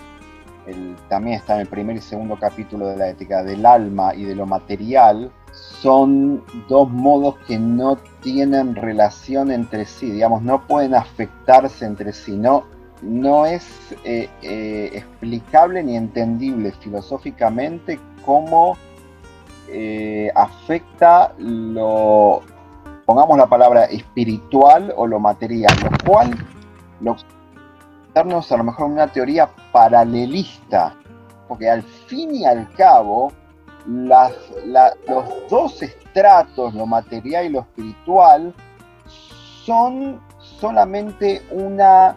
también 1.09 1.35
está 1.35 1.55
en 1.55 1.61
el 1.61 1.67
primer 1.67 1.97
y 1.97 1.99
segundo 1.99 2.37
capítulo 2.39 2.87
de 2.87 2.95
la 2.95 3.09
ética, 3.09 3.43
del 3.43 3.65
alma 3.65 4.15
y 4.15 4.23
de 4.23 4.35
lo 4.35 4.45
material, 4.45 5.33
son 5.51 6.45
dos 6.69 6.89
modos 6.89 7.35
que 7.45 7.59
no 7.59 7.97
tienen 8.21 8.75
relación 8.75 9.51
entre 9.51 9.83
sí, 9.83 10.11
digamos, 10.11 10.41
no 10.43 10.65
pueden 10.65 10.95
afectarse 10.95 11.83
entre 11.83 12.13
sí, 12.13 12.37
no, 12.37 12.63
no 13.01 13.45
es 13.45 13.67
eh, 14.05 14.29
eh, 14.43 14.91
explicable 14.93 15.83
ni 15.83 15.97
entendible 15.97 16.71
filosóficamente 16.71 17.99
cómo 18.25 18.77
eh, 19.71 20.31
afecta 20.35 21.33
lo, 21.37 22.41
pongamos 23.05 23.37
la 23.37 23.47
palabra 23.47 23.85
espiritual 23.85 24.93
o 24.95 25.07
lo 25.07 25.19
material, 25.19 25.73
lo 25.83 25.89
cual 26.09 26.35
lo 27.01 27.15
darnos 28.13 28.51
a 28.51 28.57
lo 28.57 28.63
mejor 28.63 28.87
una 28.87 29.07
teoría 29.07 29.49
paralelista, 29.71 30.95
porque 31.47 31.69
al 31.69 31.83
fin 31.83 32.35
y 32.35 32.45
al 32.45 32.71
cabo 32.73 33.31
los 33.85 34.33
dos 35.49 35.81
estratos, 35.81 36.73
lo 36.73 36.85
material 36.85 37.45
y 37.45 37.49
lo 37.49 37.61
espiritual, 37.61 38.53
son 39.63 40.19
solamente 40.39 41.41
una 41.51 42.15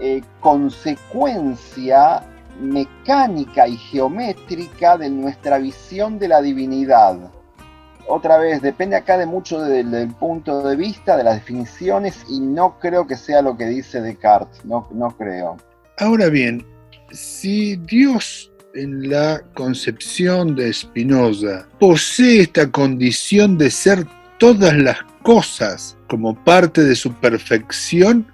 eh, 0.00 0.22
consecuencia 0.40 2.22
mecánica 2.60 3.66
y 3.66 3.76
geométrica 3.76 4.96
de 4.96 5.10
nuestra 5.10 5.58
visión 5.58 6.18
de 6.18 6.28
la 6.28 6.42
divinidad. 6.42 7.18
Otra 8.08 8.38
vez, 8.38 8.60
depende 8.60 8.96
acá 8.96 9.16
de 9.16 9.26
mucho 9.26 9.60
del 9.60 10.08
punto 10.18 10.62
de 10.66 10.76
vista, 10.76 11.16
de 11.16 11.24
las 11.24 11.36
definiciones, 11.36 12.24
y 12.28 12.40
no 12.40 12.78
creo 12.78 13.06
que 13.06 13.16
sea 13.16 13.42
lo 13.42 13.56
que 13.56 13.66
dice 13.66 14.00
Descartes, 14.00 14.64
no, 14.64 14.88
no 14.92 15.16
creo. 15.16 15.56
Ahora 15.98 16.28
bien, 16.28 16.66
si 17.10 17.76
Dios 17.76 18.50
en 18.74 19.08
la 19.08 19.42
concepción 19.54 20.56
de 20.56 20.72
Spinoza 20.72 21.66
posee 21.78 22.42
esta 22.42 22.70
condición 22.70 23.56
de 23.56 23.70
ser 23.70 24.06
todas 24.38 24.76
las 24.76 24.98
cosas 25.22 25.96
como 26.08 26.34
parte 26.44 26.82
de 26.82 26.96
su 26.96 27.12
perfección, 27.14 28.26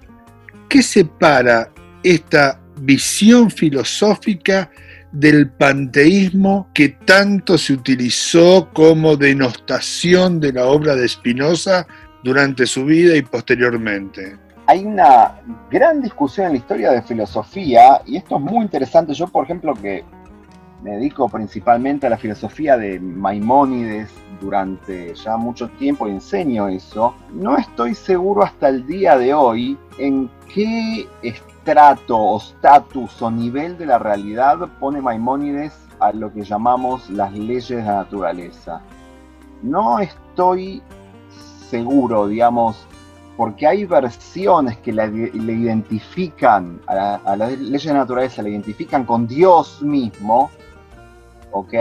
¿Qué 0.69 0.83
separa 0.83 1.71
esta 2.03 2.59
visión 2.79 3.51
filosófica 3.51 4.69
del 5.11 5.49
panteísmo 5.49 6.69
que 6.73 6.89
tanto 6.89 7.57
se 7.57 7.73
utilizó 7.73 8.69
como 8.73 9.17
denostación 9.17 10.39
de 10.39 10.53
la 10.53 10.65
obra 10.65 10.95
de 10.95 11.07
Spinoza 11.07 11.87
durante 12.23 12.65
su 12.65 12.85
vida 12.85 13.15
y 13.15 13.21
posteriormente? 13.21 14.37
Hay 14.67 14.85
una 14.85 15.41
gran 15.71 16.01
discusión 16.01 16.47
en 16.47 16.53
la 16.53 16.57
historia 16.59 16.91
de 16.91 17.01
filosofía 17.01 18.01
y 18.05 18.17
esto 18.17 18.35
es 18.35 18.41
muy 18.41 18.63
interesante. 18.63 19.13
Yo, 19.13 19.27
por 19.27 19.45
ejemplo, 19.45 19.73
que 19.73 20.03
me 20.83 20.91
dedico 20.91 21.27
principalmente 21.27 22.07
a 22.07 22.11
la 22.11 22.17
filosofía 22.17 22.77
de 22.77 22.99
Maimónides 22.99 24.09
durante 24.39 25.13
ya 25.15 25.35
mucho 25.37 25.69
tiempo 25.69 26.07
enseño 26.07 26.69
eso, 26.69 27.15
no 27.33 27.57
estoy 27.57 27.95
seguro 27.95 28.43
hasta 28.43 28.69
el 28.69 28.85
día 28.85 29.17
de 29.17 29.33
hoy 29.33 29.77
en 29.97 30.29
qué 30.53 31.07
estrato 31.69 32.17
o 32.17 32.39
status 32.39 33.21
o 33.21 33.29
nivel 33.29 33.77
de 33.77 33.85
la 33.85 33.99
realidad 33.99 34.57
pone 34.79 35.01
Maimónides 35.01 35.77
a 35.99 36.11
lo 36.11 36.33
que 36.33 36.43
llamamos 36.43 37.07
las 37.11 37.31
leyes 37.31 37.67
de 37.67 37.83
la 37.83 37.97
naturaleza. 37.97 38.81
No 39.61 39.99
estoy 39.99 40.81
seguro, 41.69 42.27
digamos, 42.27 42.87
porque 43.37 43.67
hay 43.67 43.85
versiones 43.85 44.77
que 44.77 44.91
le 44.91 45.53
identifican 45.53 46.81
a, 46.87 47.19
a 47.23 47.35
las 47.35 47.51
leyes 47.59 47.83
de 47.83 47.93
la 47.93 47.99
naturaleza, 47.99 48.41
le 48.41 48.49
identifican 48.49 49.05
con 49.05 49.27
Dios 49.27 49.79
mismo, 49.83 50.49
¿ok? 51.51 51.73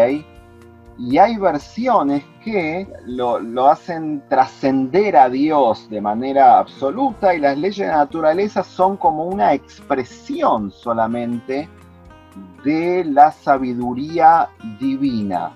Y 0.98 1.16
hay 1.16 1.36
versiones 1.36 2.24
que 2.42 2.92
lo, 3.06 3.68
hacen 3.68 4.20
trascender 4.28 5.16
a 5.16 5.28
Dios 5.28 5.88
de 5.88 6.00
manera 6.00 6.58
absoluta 6.58 7.36
y 7.36 7.38
las 7.38 7.56
leyes 7.56 7.78
de 7.78 7.86
la 7.86 7.98
naturaleza 7.98 8.64
son 8.64 8.96
como 8.96 9.24
una 9.26 9.54
expresión 9.54 10.72
solamente 10.72 11.68
de 12.64 13.04
la 13.04 13.30
sabiduría 13.30 14.48
divina. 14.80 15.52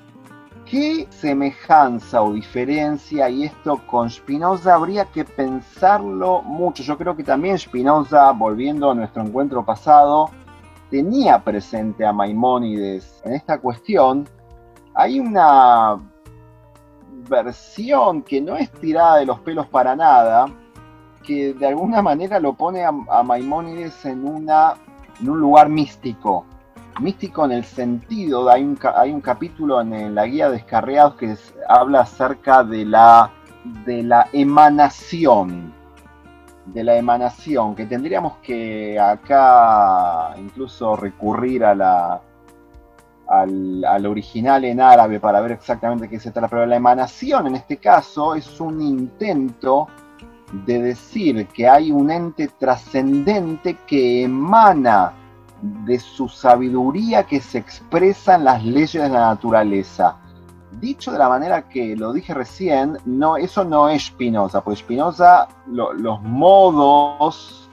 ¿Qué 0.64 1.08
semejanza 1.10 2.22
o 2.22 2.32
diferencia 2.32 3.28
y 3.28 3.42
esto 3.42 3.84
con 3.88 4.08
Spinoza 4.10 4.74
habría 4.74 5.06
que 5.06 5.24
pensarlo 5.24 6.42
mucho? 6.42 6.84
Yo 6.84 6.96
creo 6.96 7.16
que 7.16 7.24
también 7.24 7.58
Spinoza, 7.58 8.30
volviendo 8.30 8.92
a 8.92 8.94
nuestro 8.94 9.22
encuentro 9.22 9.64
pasado, 9.64 10.30
tenía 10.88 11.42
presente 11.42 12.06
a 12.06 12.12
Maimónides 12.12 13.20
en 13.24 13.32
esta 13.32 13.58
cuestión, 13.58 14.28
hay 14.94 15.20
una 15.20 15.98
versión 17.28 18.22
que 18.22 18.40
no 18.40 18.56
es 18.56 18.70
tirada 18.72 19.18
de 19.18 19.26
los 19.26 19.40
pelos 19.40 19.66
para 19.66 19.96
nada, 19.96 20.46
que 21.22 21.54
de 21.54 21.66
alguna 21.66 22.02
manera 22.02 22.38
lo 22.40 22.54
pone 22.54 22.84
a, 22.84 22.92
Maimónides 23.22 24.04
en, 24.04 24.26
una, 24.26 24.74
en 25.20 25.30
un 25.30 25.40
lugar 25.40 25.68
místico. 25.68 26.44
Místico 27.00 27.46
en 27.46 27.52
el 27.52 27.64
sentido, 27.64 28.50
hay 28.50 28.62
un, 28.62 28.78
hay 28.94 29.12
un 29.12 29.20
capítulo 29.20 29.80
en, 29.80 30.14
la 30.14 30.26
guía 30.26 30.50
de 30.50 30.58
Escarreados 30.58 31.14
que 31.14 31.34
habla 31.68 32.00
acerca 32.00 32.62
de 32.64 32.84
la, 32.84 33.30
de 33.86 34.02
la 34.02 34.28
emanación 34.32 35.72
de 36.66 36.84
la 36.84 36.96
emanación, 36.96 37.74
que 37.74 37.86
tendríamos 37.86 38.36
que 38.36 38.98
acá 38.98 40.32
incluso 40.38 40.94
recurrir 40.94 41.64
a 41.64 41.74
la, 41.74 42.20
al, 43.32 44.06
original 44.06 44.64
en 44.64 44.80
árabe 44.80 45.18
para 45.18 45.40
ver 45.40 45.52
exactamente 45.52 46.08
qué 46.08 46.20
se 46.20 46.30
trata, 46.30 46.48
pero 46.48 46.66
la 46.66 46.76
emanación 46.76 47.46
en 47.46 47.56
este 47.56 47.78
caso 47.78 48.34
es 48.34 48.60
un 48.60 48.80
intento 48.82 49.88
de 50.66 50.82
decir 50.82 51.46
que 51.46 51.66
hay 51.66 51.90
un 51.90 52.10
ente 52.10 52.48
trascendente 52.48 53.78
que 53.86 54.24
emana 54.24 55.14
de 55.62 55.98
su 55.98 56.28
sabiduría 56.28 57.22
que 57.24 57.40
se 57.40 57.58
expresa 57.58 58.34
en 58.34 58.44
las 58.44 58.62
leyes 58.62 59.02
de 59.02 59.08
la 59.08 59.28
naturaleza. 59.28 60.18
Dicho 60.80 61.12
de 61.12 61.18
la 61.18 61.28
manera 61.28 61.68
que 61.68 61.96
lo 61.96 62.12
dije 62.12 62.34
recién, 62.34 62.98
no, 63.06 63.36
eso 63.36 63.64
no 63.64 63.88
es 63.88 64.06
Spinoza, 64.06 64.62
porque 64.62 64.80
Spinoza, 64.80 65.48
los 65.66 66.20
modos 66.22 67.70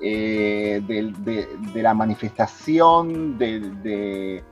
eh, 0.00 0.80
de, 0.86 1.82
la 1.82 1.92
manifestación 1.92 3.36
de, 3.36 4.44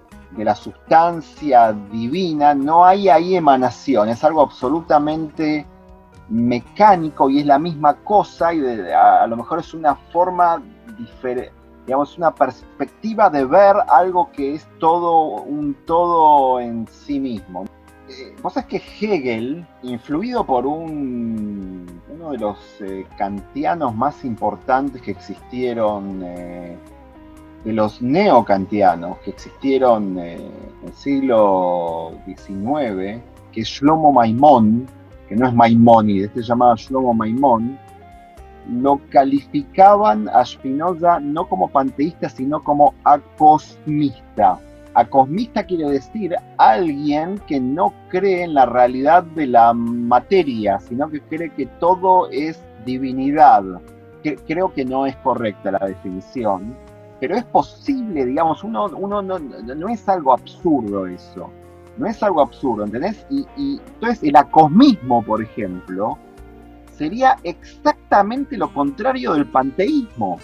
la 0.45 0.55
sustancia 0.55 1.73
divina, 1.73 2.55
no 2.55 2.85
hay 2.85 3.09
ahí 3.09 3.37
emanación, 3.37 4.09
es 4.09 4.23
algo 4.25 4.43
absolutamente 4.43 5.67
mecánico 6.29 7.31
y 7.31 7.41
es 7.41 7.47
la 7.47 7.59
misma 7.59 7.95
cosa 7.95 8.53
y 8.53 8.61
a, 8.91 9.27
lo 9.27 9.37
mejor 9.37 9.61
es 9.61 9.73
una 9.75 9.95
forma 9.95 10.63
digamos, 11.87 12.19
una 12.19 12.35
perspectiva 12.35 13.31
de 13.31 13.45
ver 13.45 13.77
algo 13.89 14.31
que 14.33 14.55
es 14.55 14.67
todo 14.79 15.43
un 15.43 15.75
todo 15.87 16.59
en 16.61 16.87
sí 16.89 17.21
mismo. 17.21 17.65
Eh, 18.09 18.35
vos 18.43 18.55
sabés 18.55 18.69
que 18.69 18.83
Hegel, 19.01 19.67
influido 19.83 20.45
por 20.45 20.67
un, 20.67 21.87
uno 22.09 22.31
de 22.31 22.39
los 22.39 22.59
eh, 22.81 23.07
kantianos 23.19 23.95
más 23.95 24.25
importantes 24.25 25.03
que 25.03 25.11
existieron, 25.11 26.23
eh, 26.25 26.77
de 27.67 27.73
los 27.73 28.01
neocantianos 28.01 29.19
que 29.19 29.31
existieron 29.31 30.17
en 30.21 30.53
el 30.87 30.93
siglo 30.95 32.13
XIX, 32.25 33.21
que 33.51 33.61
es 33.61 33.67
Shlomo 33.67 34.13
Maimón, 34.13 34.87
que 35.29 35.35
no 35.35 35.49
es 35.49 35.53
Maimónides, 35.53 36.29
este 36.29 36.43
se 36.43 36.47
llamaba 36.47 36.77
Shlomo 36.77 37.13
Maimón, 37.13 37.77
lo 38.71 39.01
calificaban 39.11 40.29
a 40.29 40.45
Spinoza 40.45 41.19
no 41.19 41.49
como 41.49 41.69
panteísta, 41.69 42.29
sino 42.29 42.63
como 42.63 42.95
acosmista. 43.03 44.61
Acosmista 44.95 45.65
quiere 45.65 45.91
decir 45.91 46.37
alguien 46.59 47.41
que 47.49 47.59
no 47.59 47.93
cree 48.11 48.45
en 48.45 48.55
la 48.55 48.67
realidad 48.67 49.25
de 49.25 49.49
la 49.49 49.73
materia, 49.73 50.79
sino 50.79 51.11
que 51.11 51.21
cree 51.21 51.51
que 51.51 51.67
todo 51.67 52.31
es 52.31 52.63
divinidad. 52.85 53.65
creo 54.47 54.73
que 54.73 54.85
no 54.85 55.05
es 55.05 55.17
correcta 55.17 55.73
la 55.73 55.85
definición, 55.85 56.77
pero 57.27 57.41
es 57.41 57.45
posible, 57.45 58.25
digamos, 58.25 58.63
uno, 58.63 58.87
uno 58.87 59.21
no, 59.21 59.39
no 59.39 59.89
es 59.89 60.09
algo 60.09 60.33
absurdo 60.33 61.09
eso 61.09 61.51
no 61.97 62.07
es 62.07 62.23
algo 62.23 62.41
absurdo, 62.41 62.85
¿entendés? 62.85 63.27
Y, 63.31 63.47
entonces 63.95 64.23
el 64.23 64.37
acosmismo, 64.37 65.23
por 65.23 65.43
ejemplo, 65.43 66.19
sería 66.97 67.37
exactamente 67.43 68.57
lo 68.57 68.73
contrario 68.73 69.33
del 69.33 69.47
panteísmo. 69.47 70.39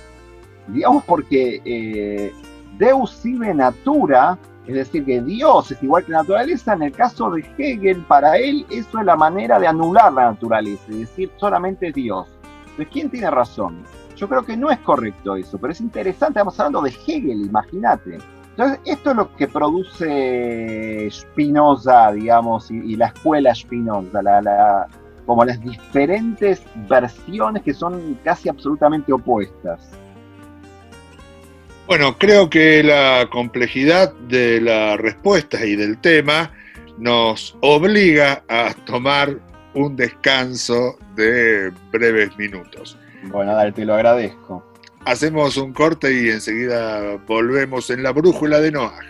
Digamos 0.68 1.04
porque 1.04 1.60
eh, 1.64 2.32
Deus 2.78 3.10
sive 3.10 3.52
natura, 3.52 4.38
es 4.66 4.74
decir, 4.74 5.04
que 5.04 5.20
Dios 5.20 5.70
es 5.72 5.82
igual 5.82 6.04
que 6.04 6.12
la 6.12 6.18
naturaleza, 6.18 6.72
en 6.72 6.82
el 6.82 6.92
caso 6.92 7.30
de 7.30 7.44
Hegel, 7.58 8.00
para 8.06 8.38
él 8.38 8.64
eso 8.70 8.98
es 8.98 9.04
la 9.04 9.16
manera 9.16 9.58
de 9.58 9.66
anular 9.66 10.12
la 10.12 10.30
naturaleza, 10.30 10.84
es 10.88 11.00
decir, 11.00 11.30
solamente 11.36 11.92
Dios. 11.92 12.28
Entonces, 12.62 12.88
¿quién 12.90 13.10
tiene 13.10 13.30
razón? 13.30 13.82
Yo 14.22 14.28
creo 14.28 14.44
que 14.44 14.56
no 14.56 14.70
es 14.70 14.78
correcto 14.78 15.34
eso, 15.34 15.58
pero 15.58 15.72
es 15.72 15.80
interesante, 15.80 16.38
estamos 16.38 16.60
hablando 16.60 16.82
de 16.82 16.90
Hegel, 16.90 17.44
imagínate. 17.44 18.18
Entonces, 18.50 18.78
esto 18.84 19.10
es 19.10 19.16
lo 19.16 19.34
que 19.34 19.48
produce 19.48 21.08
Spinoza, 21.10 22.12
digamos, 22.12 22.70
y, 22.70 22.94
la 22.94 23.06
escuela 23.06 23.52
Spinoza, 23.52 24.20
como 25.26 25.44
las 25.44 25.60
diferentes 25.60 26.62
versiones 26.88 27.64
que 27.64 27.74
son 27.74 28.16
casi 28.22 28.48
absolutamente 28.48 29.12
opuestas. 29.12 29.90
Bueno, 31.88 32.16
creo 32.16 32.48
que 32.48 32.84
la 32.84 33.28
complejidad 33.28 34.14
de 34.28 34.60
la 34.60 34.96
respuesta 34.98 35.66
y 35.66 35.74
del 35.74 35.98
tema 35.98 36.52
nos 36.96 37.56
obliga 37.60 38.44
a 38.48 38.72
tomar 38.86 39.40
un 39.74 39.96
descanso 39.96 40.96
de 41.16 41.72
breves 41.90 42.36
minutos. 42.38 42.96
Bueno, 43.24 43.54
dale, 43.54 43.72
te 43.72 43.84
lo 43.84 43.94
agradezco. 43.94 44.64
Hacemos 45.04 45.56
un 45.56 45.72
corte 45.72 46.12
y 46.12 46.30
enseguida 46.30 47.16
volvemos 47.26 47.90
en 47.90 48.02
la 48.02 48.12
brújula 48.12 48.60
de 48.60 48.72
Noah. 48.72 49.00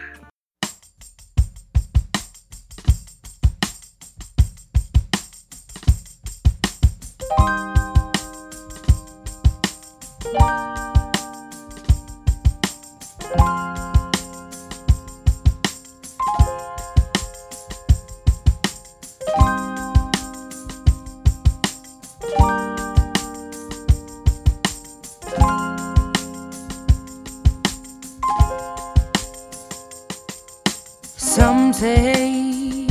Someday 31.32 32.86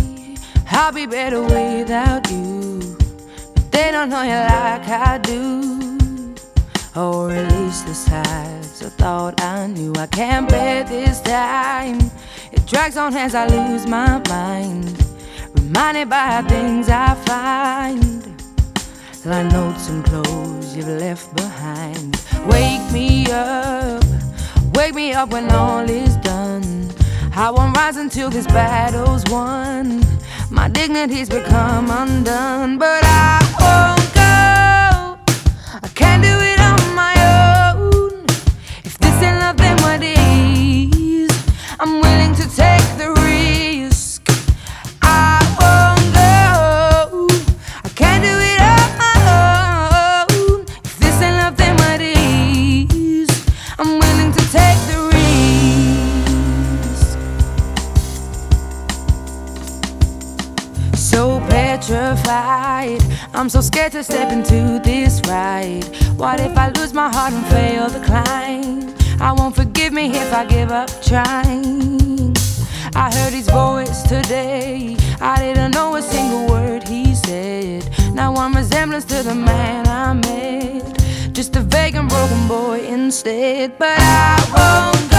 I'll 0.71 0.91
be 0.91 1.05
better 1.05 1.43
without 1.43 2.27
you. 2.31 2.97
But 3.53 3.71
they 3.71 3.91
don't 3.91 4.09
know 4.09 4.23
you 4.23 4.31
like 4.31 4.87
I 4.89 5.19
do. 5.19 6.33
Or 6.95 7.29
at 7.29 7.51
least 7.51 7.85
the 7.85 7.93
sides 7.93 8.81
I 8.83 8.89
thought 8.89 9.39
I 9.43 9.67
knew. 9.67 9.93
I 9.95 10.07
can't 10.07 10.49
bear 10.49 10.83
this 10.83 11.21
time. 11.21 11.99
It 12.51 12.65
drags 12.65 12.97
on 12.97 13.15
as 13.15 13.35
I 13.35 13.45
lose 13.45 13.85
my 13.85 14.19
mind. 14.27 15.05
Reminded 15.53 16.09
by 16.09 16.41
things 16.49 16.89
I 16.89 17.13
find. 17.27 18.25
Like 19.23 19.51
notes 19.53 19.87
and 19.87 20.03
clothes 20.03 20.75
you've 20.75 20.87
left 20.87 21.35
behind. 21.35 22.19
Wake 22.47 22.91
me 22.91 23.27
up. 23.31 24.03
Wake 24.73 24.95
me 24.95 25.13
up 25.13 25.29
when 25.29 25.51
all 25.51 25.87
is 25.87 26.15
done. 26.17 26.70
I 27.33 27.49
won't 27.49 27.75
rise 27.77 27.97
until 27.97 28.29
this 28.29 28.45
battle's 28.47 29.23
won. 29.29 30.03
My 30.49 30.67
dignity's 30.67 31.29
become 31.29 31.89
undone, 31.89 32.77
but 32.77 33.03
I 33.03 33.39
won't 33.59 34.00
I'm 62.33 63.49
so 63.49 63.59
scared 63.59 63.91
to 63.93 64.03
step 64.03 64.31
into 64.31 64.79
this 64.83 65.21
ride. 65.27 65.83
What 66.15 66.39
if 66.39 66.57
I 66.57 66.69
lose 66.69 66.93
my 66.93 67.09
heart 67.09 67.33
and 67.33 67.45
fail 67.47 67.89
the 67.89 67.99
climb? 68.05 68.95
I 69.19 69.33
won't 69.33 69.55
forgive 69.55 69.91
me 69.91 70.11
if 70.11 70.33
I 70.33 70.45
give 70.45 70.71
up 70.71 70.89
trying. 71.01 72.35
I 72.95 73.11
heard 73.13 73.33
his 73.33 73.49
voice 73.49 74.03
today. 74.03 74.95
I 75.19 75.39
didn't 75.39 75.71
know 75.71 75.95
a 75.95 76.01
single 76.01 76.47
word 76.47 76.87
he 76.87 77.15
said. 77.15 77.89
Now 78.13 78.33
I'm 78.35 78.55
resemblance 78.55 79.05
to 79.05 79.23
the 79.23 79.35
man 79.35 79.87
I 79.87 80.13
met. 80.13 81.33
Just 81.33 81.55
a 81.57 81.61
vague 81.61 81.95
and 81.95 82.07
broken 82.07 82.47
boy 82.47 82.79
instead. 82.85 83.77
But 83.77 83.97
I 83.99 84.93
won't 84.93 85.10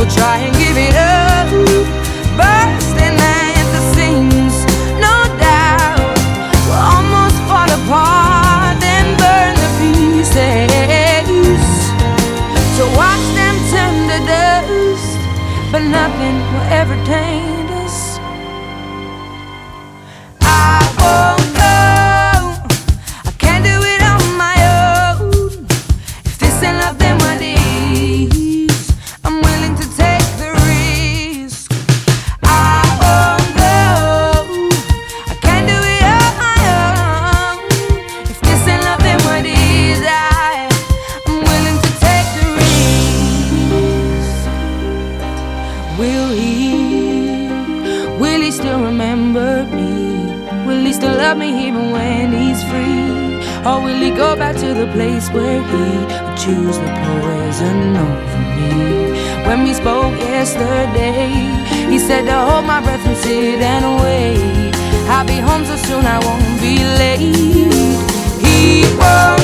We'll 0.00 0.08
try. 0.08 0.49
the 54.74 54.86
place 54.92 55.28
where 55.30 55.62
he 55.62 55.76
would 55.76 56.36
choose 56.36 56.78
the 56.78 56.90
poison 57.04 57.96
over 57.96 58.38
me. 58.56 59.12
When 59.46 59.64
we 59.64 59.74
spoke 59.74 60.16
yesterday, 60.18 61.30
he 61.90 61.98
said 61.98 62.26
to 62.26 62.36
hold 62.48 62.64
my 62.66 62.80
breath 62.80 63.04
and 63.06 63.16
sit 63.16 63.60
and 63.60 63.84
wait. 64.02 64.74
I'll 65.08 65.26
be 65.26 65.38
home 65.38 65.64
so 65.64 65.76
soon 65.76 66.04
I 66.06 66.18
won't 66.26 66.60
be 66.60 66.78
late. 67.00 67.20
He 68.44 68.84
won't. 68.96 69.39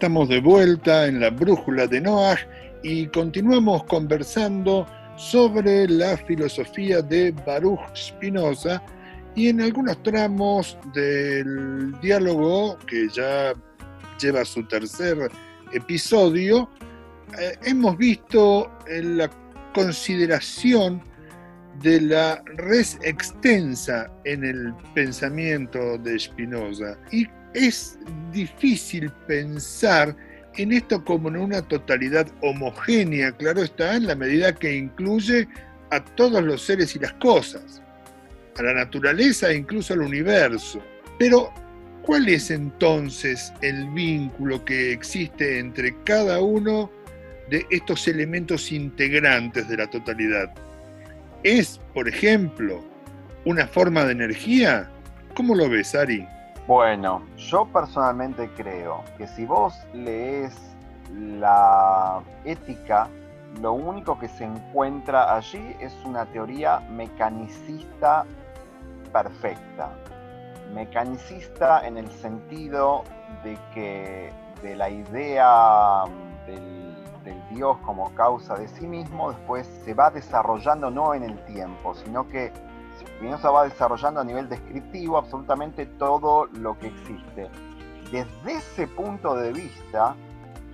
Estamos 0.00 0.30
de 0.30 0.40
vuelta 0.40 1.08
en 1.08 1.20
la 1.20 1.28
brújula 1.28 1.86
de 1.86 2.00
Noah 2.00 2.38
y 2.82 3.06
continuamos 3.08 3.84
conversando 3.84 4.86
sobre 5.18 5.86
la 5.88 6.16
filosofía 6.16 7.02
de 7.02 7.32
Baruch 7.46 7.94
Spinoza 7.94 8.82
y 9.34 9.48
en 9.48 9.60
algunos 9.60 10.02
tramos 10.02 10.78
del 10.94 11.92
diálogo 12.00 12.78
que 12.86 13.10
ya 13.10 13.52
lleva 14.18 14.42
su 14.46 14.66
tercer 14.68 15.30
episodio, 15.74 16.70
eh, 17.38 17.58
hemos 17.64 17.98
visto 17.98 18.72
la 18.88 19.30
consideración 19.74 21.02
de 21.82 22.00
la 22.00 22.42
res 22.56 22.98
extensa 23.02 24.10
en 24.24 24.44
el 24.44 24.72
pensamiento 24.94 25.98
de 25.98 26.18
Spinoza. 26.18 26.96
Y 27.12 27.28
es 27.54 27.98
difícil 28.32 29.10
pensar 29.26 30.16
en 30.56 30.72
esto 30.72 31.04
como 31.04 31.28
en 31.28 31.36
una 31.36 31.62
totalidad 31.62 32.26
homogénea, 32.42 33.32
claro 33.32 33.62
está, 33.62 33.96
en 33.96 34.06
la 34.06 34.14
medida 34.14 34.54
que 34.54 34.76
incluye 34.76 35.48
a 35.90 36.04
todos 36.04 36.42
los 36.42 36.62
seres 36.62 36.94
y 36.96 36.98
las 36.98 37.12
cosas, 37.14 37.80
a 38.56 38.62
la 38.62 38.74
naturaleza 38.74 39.50
e 39.50 39.56
incluso 39.56 39.94
al 39.94 40.02
universo. 40.02 40.82
Pero, 41.18 41.52
¿cuál 42.02 42.28
es 42.28 42.50
entonces 42.50 43.52
el 43.62 43.88
vínculo 43.90 44.64
que 44.64 44.92
existe 44.92 45.58
entre 45.58 45.94
cada 46.04 46.40
uno 46.40 46.90
de 47.48 47.66
estos 47.70 48.06
elementos 48.08 48.72
integrantes 48.72 49.68
de 49.68 49.76
la 49.76 49.88
totalidad? 49.88 50.52
¿Es, 51.42 51.80
por 51.94 52.08
ejemplo, 52.08 52.84
una 53.44 53.66
forma 53.66 54.04
de 54.04 54.12
energía? 54.12 54.90
¿Cómo 55.34 55.54
lo 55.54 55.68
ves, 55.68 55.94
Ari? 55.94 56.26
Bueno, 56.70 57.22
yo 57.36 57.64
personalmente 57.64 58.48
creo 58.54 59.02
que 59.18 59.26
si 59.26 59.44
vos 59.44 59.74
lees 59.92 60.56
la 61.12 62.22
ética, 62.44 63.08
lo 63.60 63.72
único 63.72 64.16
que 64.20 64.28
se 64.28 64.44
encuentra 64.44 65.34
allí 65.34 65.76
es 65.80 65.92
una 66.04 66.26
teoría 66.26 66.78
mecanicista 66.88 68.24
perfecta. 69.12 69.90
Mecanicista 70.72 71.84
en 71.84 71.96
el 71.96 72.08
sentido 72.08 73.02
de 73.42 73.58
que 73.74 74.32
de 74.62 74.76
la 74.76 74.90
idea 74.90 76.04
del, 76.46 76.94
del 77.24 77.48
Dios 77.48 77.78
como 77.78 78.14
causa 78.14 78.54
de 78.54 78.68
sí 78.68 78.86
mismo, 78.86 79.32
después 79.32 79.66
se 79.84 79.92
va 79.92 80.08
desarrollando 80.12 80.88
no 80.88 81.14
en 81.14 81.24
el 81.24 81.44
tiempo, 81.46 81.96
sino 81.96 82.28
que 82.28 82.52
Spinoza 83.20 83.50
va 83.50 83.64
desarrollando 83.64 84.20
a 84.20 84.24
nivel 84.24 84.48
descriptivo 84.48 85.18
absolutamente 85.18 85.84
todo 85.84 86.46
lo 86.54 86.78
que 86.78 86.86
existe. 86.86 87.50
Desde 88.10 88.52
ese 88.54 88.86
punto 88.86 89.36
de 89.36 89.52
vista, 89.52 90.16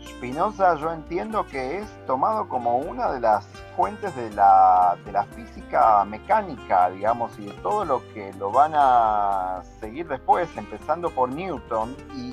Spinoza 0.00 0.76
yo 0.76 0.92
entiendo 0.92 1.44
que 1.44 1.78
es 1.78 2.06
tomado 2.06 2.48
como 2.48 2.78
una 2.78 3.11
de 3.11 3.18
las 3.18 3.44
fuentes 3.74 4.14
de 4.14 4.30
la, 4.30 4.96
de 5.04 5.11
la 5.11 5.24
física 5.24 6.04
mecánica, 6.04 6.88
digamos, 6.88 7.37
y 7.37 7.46
de 7.46 7.52
todo 7.54 7.85
lo 7.85 8.00
que 8.14 8.32
lo 8.35 8.52
van 8.52 8.74
a 8.76 9.62
seguir 9.80 10.06
después, 10.06 10.48
empezando 10.56 11.11
por 11.11 11.28
Newton, 11.28 11.96
y, 12.14 12.32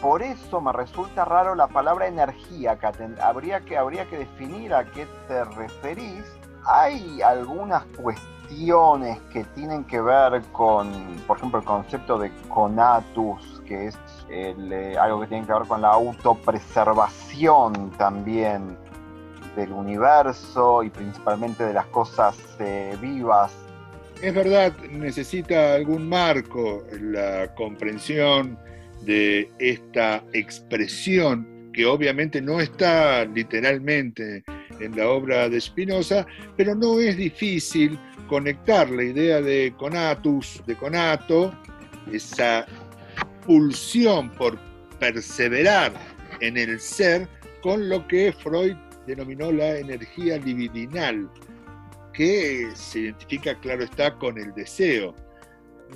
por 0.00 0.22
eso 0.22 0.60
me 0.60 0.70
resulta 0.72 1.24
raro 1.24 1.56
la 1.56 1.66
palabra 1.66 2.06
energía, 2.06 2.78
que 2.78 2.86
habría 3.20 3.64
que, 3.64 3.76
habría 3.76 4.08
que 4.08 4.18
definir 4.18 4.72
a 4.72 4.84
qué 4.84 5.08
te 5.26 5.42
referís. 5.44 6.24
Hay 6.64 7.20
algunas 7.20 7.84
cuestiones 8.00 8.37
que 9.32 9.44
tienen 9.54 9.84
que 9.84 10.00
ver 10.00 10.42
con, 10.52 10.90
por 11.26 11.36
ejemplo, 11.36 11.60
el 11.60 11.64
concepto 11.64 12.18
de 12.18 12.32
conatus, 12.48 13.62
que 13.66 13.86
es 13.86 13.98
eh, 14.30 14.96
algo 15.00 15.20
que 15.20 15.28
tiene 15.28 15.46
que 15.46 15.52
ver 15.52 15.62
con 15.68 15.82
la 15.82 15.88
autopreservación 15.88 17.92
también 17.98 18.76
del 19.54 19.72
universo 19.72 20.82
y 20.82 20.90
principalmente 20.90 21.64
de 21.64 21.74
las 21.74 21.86
cosas 21.86 22.36
eh, 22.58 22.96
vivas. 23.00 23.52
Es 24.22 24.34
verdad, 24.34 24.72
necesita 24.90 25.74
algún 25.74 26.08
marco 26.08 26.82
la 27.00 27.54
comprensión 27.54 28.58
de 29.02 29.50
esta 29.58 30.24
expresión 30.32 31.70
que 31.72 31.86
obviamente 31.86 32.42
no 32.42 32.60
está 32.60 33.24
literalmente 33.24 34.42
en 34.80 34.96
la 34.96 35.08
obra 35.08 35.48
de 35.48 35.60
Spinoza, 35.60 36.26
pero 36.56 36.74
no 36.74 37.00
es 37.00 37.16
difícil 37.16 37.98
conectar 38.28 38.90
la 38.90 39.02
idea 39.02 39.40
de 39.40 39.74
conatus, 39.76 40.62
de 40.66 40.76
conato, 40.76 41.52
esa 42.12 42.66
pulsión 43.46 44.30
por 44.30 44.58
perseverar 44.98 45.92
en 46.40 46.56
el 46.56 46.78
ser, 46.80 47.28
con 47.62 47.88
lo 47.88 48.06
que 48.06 48.32
Freud 48.32 48.76
denominó 49.06 49.50
la 49.50 49.78
energía 49.78 50.38
libidinal, 50.38 51.28
que 52.12 52.68
se 52.74 53.00
identifica, 53.00 53.58
claro 53.60 53.84
está, 53.84 54.14
con 54.14 54.38
el 54.38 54.52
deseo. 54.54 55.14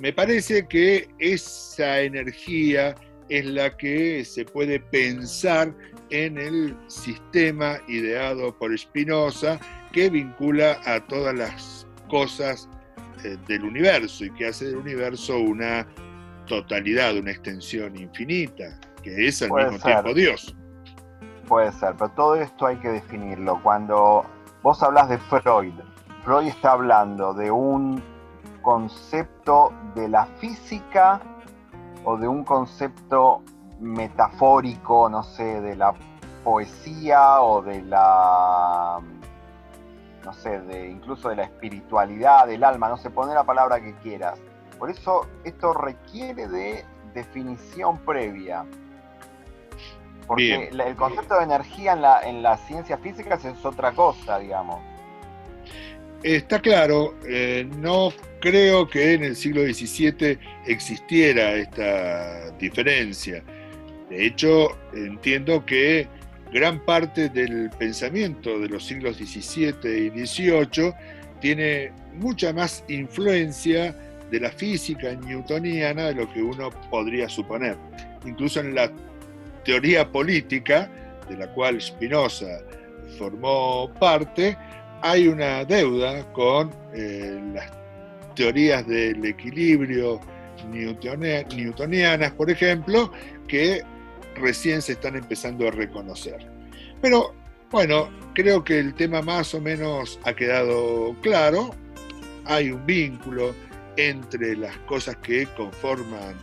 Me 0.01 0.11
parece 0.11 0.67
que 0.67 1.07
esa 1.19 2.01
energía 2.01 2.95
es 3.29 3.45
la 3.45 3.75
que 3.77 4.25
se 4.25 4.43
puede 4.45 4.79
pensar 4.79 5.73
en 6.13 6.37
el 6.37 6.77
sistema 6.85 7.79
ideado 7.87 8.55
por 8.55 8.77
Spinoza 8.77 9.59
que 9.91 10.11
vincula 10.11 10.77
a 10.85 10.99
todas 10.99 11.33
las 11.33 11.87
cosas 12.07 12.69
eh, 13.23 13.35
del 13.47 13.63
universo 13.63 14.23
y 14.23 14.29
que 14.31 14.47
hace 14.47 14.65
del 14.65 14.77
universo 14.77 15.39
una 15.39 15.87
totalidad, 16.45 17.17
una 17.17 17.31
extensión 17.31 17.97
infinita, 17.97 18.79
que 19.01 19.27
es 19.27 19.41
al 19.41 19.51
mismo 19.51 19.79
tiempo 19.79 20.13
Dios. 20.13 20.55
Puede 21.47 21.71
ser, 21.71 21.95
pero 21.97 22.11
todo 22.11 22.35
esto 22.35 22.67
hay 22.67 22.77
que 22.77 22.89
definirlo. 22.89 23.59
Cuando 23.63 24.23
vos 24.61 24.83
hablas 24.83 25.09
de 25.09 25.17
Freud, 25.17 25.73
Freud 26.23 26.47
está 26.47 26.73
hablando 26.73 27.33
de 27.33 27.49
un 27.49 28.03
concepto 28.61 29.73
de 29.95 30.09
la 30.09 30.27
física 30.39 31.19
o 32.03 32.17
de 32.17 32.27
un 32.27 32.43
concepto 32.43 33.41
metafórico, 33.83 35.09
no 35.09 35.23
sé, 35.23 35.61
de 35.61 35.75
la 35.75 35.93
poesía 36.43 37.41
o 37.41 37.61
de 37.61 37.81
la 37.83 38.99
no 40.23 40.33
sé, 40.33 40.59
de 40.61 40.89
incluso 40.89 41.29
de 41.29 41.35
la 41.35 41.43
espiritualidad, 41.43 42.47
del 42.47 42.63
alma, 42.63 42.87
no 42.87 42.97
sé, 42.97 43.09
pone 43.09 43.33
la 43.33 43.43
palabra 43.43 43.81
que 43.81 43.93
quieras. 43.95 44.39
Por 44.79 44.89
eso 44.89 45.27
esto 45.43 45.73
requiere 45.73 46.47
de 46.47 46.85
definición 47.13 47.99
previa. 47.99 48.65
Porque 50.25 50.69
el 50.69 50.95
concepto 50.95 51.37
de 51.37 51.43
energía 51.43 51.93
en 51.93 52.01
la, 52.01 52.21
en 52.21 52.41
las 52.41 52.65
ciencias 52.65 52.99
físicas 53.01 53.43
es 53.43 53.63
otra 53.65 53.91
cosa, 53.91 54.39
digamos. 54.39 54.79
Está 56.23 56.59
claro, 56.59 57.15
eh, 57.27 57.69
no 57.77 58.13
creo 58.39 58.87
que 58.87 59.13
en 59.13 59.25
el 59.25 59.35
siglo 59.35 59.61
XVII 59.63 60.39
existiera 60.65 61.51
esta 61.55 62.51
diferencia. 62.51 63.43
De 64.13 64.27
hecho, 64.27 64.77
entiendo 64.93 65.65
que 65.65 66.07
gran 66.51 66.85
parte 66.85 67.29
del 67.29 67.71
pensamiento 67.79 68.59
de 68.59 68.69
los 68.69 68.85
siglos 68.85 69.17
XVII 69.17 70.13
y 70.13 70.25
XVIII 70.25 70.93
tiene 71.41 71.91
mucha 72.13 72.53
más 72.53 72.83
influencia 72.89 73.95
de 74.29 74.39
la 74.39 74.51
física 74.51 75.15
newtoniana 75.15 76.09
de 76.09 76.13
lo 76.13 76.31
que 76.31 76.43
uno 76.43 76.69
podría 76.91 77.27
suponer. 77.27 77.75
Incluso 78.23 78.59
en 78.59 78.75
la 78.75 78.91
teoría 79.65 80.07
política, 80.07 80.87
de 81.27 81.35
la 81.35 81.47
cual 81.47 81.81
Spinoza 81.81 82.59
formó 83.17 83.91
parte, 83.99 84.55
hay 85.01 85.27
una 85.27 85.65
deuda 85.65 86.23
con 86.33 86.69
eh, 86.93 87.41
las 87.51 87.71
teorías 88.35 88.87
del 88.87 89.25
equilibrio 89.25 90.19
newtonianas, 90.69 92.31
por 92.33 92.51
ejemplo, 92.51 93.11
que 93.47 93.81
recién 94.35 94.81
se 94.81 94.93
están 94.93 95.15
empezando 95.15 95.67
a 95.67 95.71
reconocer. 95.71 96.47
Pero 97.01 97.33
bueno, 97.71 98.09
creo 98.33 98.63
que 98.63 98.79
el 98.79 98.93
tema 98.93 99.21
más 99.21 99.53
o 99.53 99.59
menos 99.59 100.19
ha 100.23 100.33
quedado 100.33 101.15
claro. 101.21 101.71
Hay 102.45 102.71
un 102.71 102.85
vínculo 102.85 103.53
entre 103.97 104.55
las 104.55 104.77
cosas 104.79 105.15
que 105.17 105.47
conforman 105.57 106.35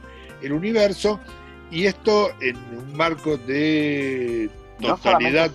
el 0.42 0.53
universo 0.53 1.20
y 1.70 1.87
esto 1.87 2.31
en 2.40 2.57
un 2.57 2.96
marco 2.96 3.37
de 3.37 4.50
totalidad. 4.81 5.53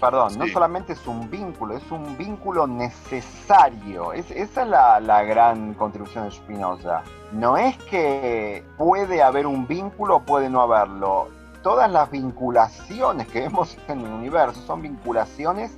perdón, 0.00 0.38
no 0.38 0.46
solamente 0.48 0.94
es 0.94 1.06
un 1.06 1.30
vínculo, 1.30 1.76
es 1.76 1.90
un 1.90 2.16
vínculo 2.18 2.66
necesario. 2.66 4.12
esa 4.12 4.34
es 4.34 4.68
la, 4.68 4.98
la, 5.00 5.22
gran 5.22 5.74
contribución 5.74 6.24
de 6.24 6.30
Spinoza. 6.32 7.02
No 7.32 7.56
es 7.56 7.76
que 7.84 8.64
puede 8.76 9.22
haber 9.22 9.46
un 9.46 9.66
vínculo 9.66 10.16
o 10.16 10.22
puede 10.24 10.50
no 10.50 10.62
haberlo 10.62 11.28
todas 11.66 11.90
las 11.90 12.08
vinculaciones 12.12 13.26
que 13.26 13.40
vemos 13.40 13.76
en 13.88 13.98
el 14.02 14.06
universo 14.06 14.64
son 14.68 14.82
vinculaciones 14.82 15.72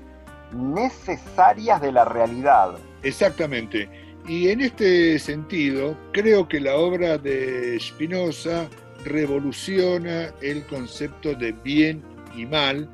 necesarias 0.52 1.80
de 1.80 1.92
la 1.92 2.04
realidad. 2.04 2.74
Exactamente. 3.02 3.88
Y 4.26 4.50
en 4.50 4.60
este 4.60 5.18
sentido, 5.18 5.96
creo 6.12 6.46
que 6.46 6.60
la 6.60 6.76
obra 6.76 7.16
de 7.16 7.78
Spinoza 7.80 8.68
revoluciona 9.06 10.26
el 10.42 10.62
concepto 10.66 11.34
de 11.34 11.52
bien 11.52 12.02
y 12.36 12.44
mal 12.44 12.86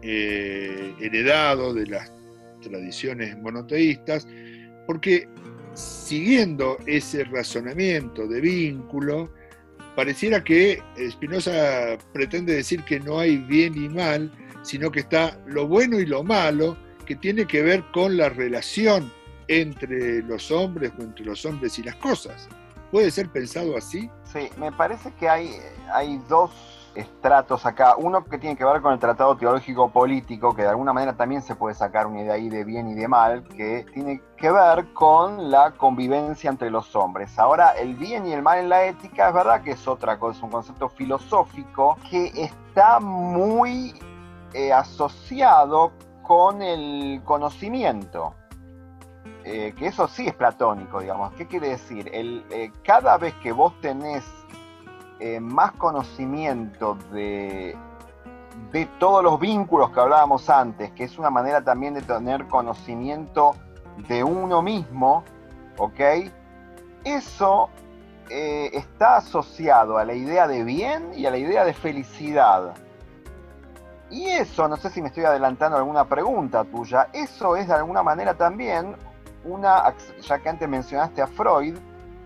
eh, 0.00 0.94
heredado 0.98 1.74
de 1.74 1.88
las 1.88 2.10
tradiciones 2.62 3.36
monoteístas, 3.36 4.26
porque 4.86 5.28
siguiendo 5.74 6.78
ese 6.86 7.24
razonamiento 7.24 8.26
de 8.26 8.40
vínculo, 8.40 9.30
pareciera 9.94 10.42
que 10.42 10.82
Spinoza 11.10 11.98
pretende 12.12 12.54
decir 12.54 12.84
que 12.84 13.00
no 13.00 13.18
hay 13.18 13.38
bien 13.38 13.74
y 13.76 13.88
mal, 13.88 14.32
sino 14.62 14.90
que 14.90 15.00
está 15.00 15.38
lo 15.46 15.66
bueno 15.66 15.98
y 15.98 16.06
lo 16.06 16.22
malo, 16.22 16.76
que 17.06 17.16
tiene 17.16 17.46
que 17.46 17.62
ver 17.62 17.84
con 17.92 18.16
la 18.16 18.28
relación 18.28 19.12
entre 19.48 20.22
los 20.22 20.50
hombres 20.50 20.92
o 20.98 21.02
entre 21.02 21.24
los 21.24 21.44
hombres 21.44 21.78
y 21.78 21.82
las 21.82 21.96
cosas. 21.96 22.48
¿Puede 22.90 23.10
ser 23.10 23.28
pensado 23.28 23.76
así? 23.76 24.10
Sí, 24.32 24.48
me 24.58 24.72
parece 24.72 25.12
que 25.18 25.28
hay, 25.28 25.56
hay 25.92 26.20
dos 26.28 26.79
estratos 26.94 27.66
acá. 27.66 27.94
Uno 27.96 28.24
que 28.24 28.38
tiene 28.38 28.56
que 28.56 28.64
ver 28.64 28.80
con 28.80 28.92
el 28.92 28.98
tratado 28.98 29.36
teológico 29.36 29.90
político, 29.90 30.54
que 30.54 30.62
de 30.62 30.68
alguna 30.68 30.92
manera 30.92 31.16
también 31.16 31.42
se 31.42 31.54
puede 31.54 31.74
sacar 31.74 32.06
una 32.06 32.22
idea 32.22 32.34
ahí 32.34 32.48
de 32.48 32.64
bien 32.64 32.88
y 32.88 32.94
de 32.94 33.08
mal, 33.08 33.44
que 33.44 33.86
tiene 33.92 34.22
que 34.36 34.50
ver 34.50 34.92
con 34.92 35.50
la 35.50 35.72
convivencia 35.72 36.50
entre 36.50 36.70
los 36.70 36.94
hombres. 36.96 37.38
Ahora, 37.38 37.70
el 37.70 37.94
bien 37.94 38.26
y 38.26 38.32
el 38.32 38.42
mal 38.42 38.58
en 38.58 38.68
la 38.68 38.84
ética 38.84 39.28
es 39.28 39.34
verdad 39.34 39.62
que 39.62 39.72
es 39.72 39.86
otra 39.86 40.18
cosa, 40.18 40.38
es 40.38 40.42
un 40.42 40.50
concepto 40.50 40.88
filosófico 40.88 41.96
que 42.10 42.32
está 42.36 43.00
muy 43.00 43.94
eh, 44.52 44.72
asociado 44.72 45.92
con 46.22 46.62
el 46.62 47.22
conocimiento. 47.24 48.34
Eh, 49.44 49.74
que 49.76 49.86
eso 49.86 50.06
sí 50.06 50.26
es 50.26 50.34
platónico, 50.34 51.00
digamos. 51.00 51.32
¿Qué 51.32 51.46
quiere 51.46 51.70
decir? 51.70 52.10
El, 52.12 52.44
eh, 52.50 52.70
cada 52.84 53.16
vez 53.16 53.34
que 53.36 53.52
vos 53.52 53.72
tenés 53.80 54.24
eh, 55.20 55.38
más 55.38 55.72
conocimiento 55.72 56.96
de, 57.12 57.76
de 58.72 58.86
todos 58.98 59.22
los 59.22 59.38
vínculos 59.38 59.90
que 59.90 60.00
hablábamos 60.00 60.48
antes, 60.48 60.90
que 60.92 61.04
es 61.04 61.18
una 61.18 61.30
manera 61.30 61.62
también 61.62 61.94
de 61.94 62.02
tener 62.02 62.46
conocimiento 62.46 63.54
de 64.08 64.24
uno 64.24 64.62
mismo, 64.62 65.24
¿ok? 65.76 66.00
Eso 67.04 67.70
eh, 68.28 68.70
está 68.72 69.16
asociado 69.16 69.98
a 69.98 70.04
la 70.04 70.14
idea 70.14 70.46
de 70.46 70.64
bien 70.64 71.10
y 71.14 71.26
a 71.26 71.30
la 71.30 71.38
idea 71.38 71.64
de 71.64 71.74
felicidad. 71.74 72.74
Y 74.08 74.26
eso, 74.26 74.68
no 74.68 74.76
sé 74.76 74.90
si 74.90 75.02
me 75.02 75.08
estoy 75.08 75.24
adelantando 75.24 75.76
alguna 75.76 76.04
pregunta 76.04 76.64
tuya, 76.64 77.08
eso 77.12 77.56
es 77.56 77.68
de 77.68 77.74
alguna 77.74 78.02
manera 78.02 78.34
también 78.34 78.96
una, 79.44 79.94
ya 80.20 80.38
que 80.38 80.48
antes 80.48 80.68
mencionaste 80.68 81.22
a 81.22 81.26
Freud, 81.26 81.76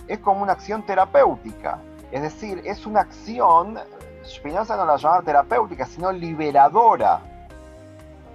es 0.08 0.18
como 0.18 0.42
una 0.42 0.52
acción 0.52 0.84
terapéutica. 0.84 1.78
Es 2.12 2.22
decir, 2.22 2.60
es 2.64 2.86
una 2.86 3.00
acción, 3.00 3.78
Spinoza 4.24 4.76
no 4.76 4.86
la 4.86 4.96
llama 4.96 5.22
terapéutica, 5.22 5.86
sino 5.86 6.12
liberadora. 6.12 7.20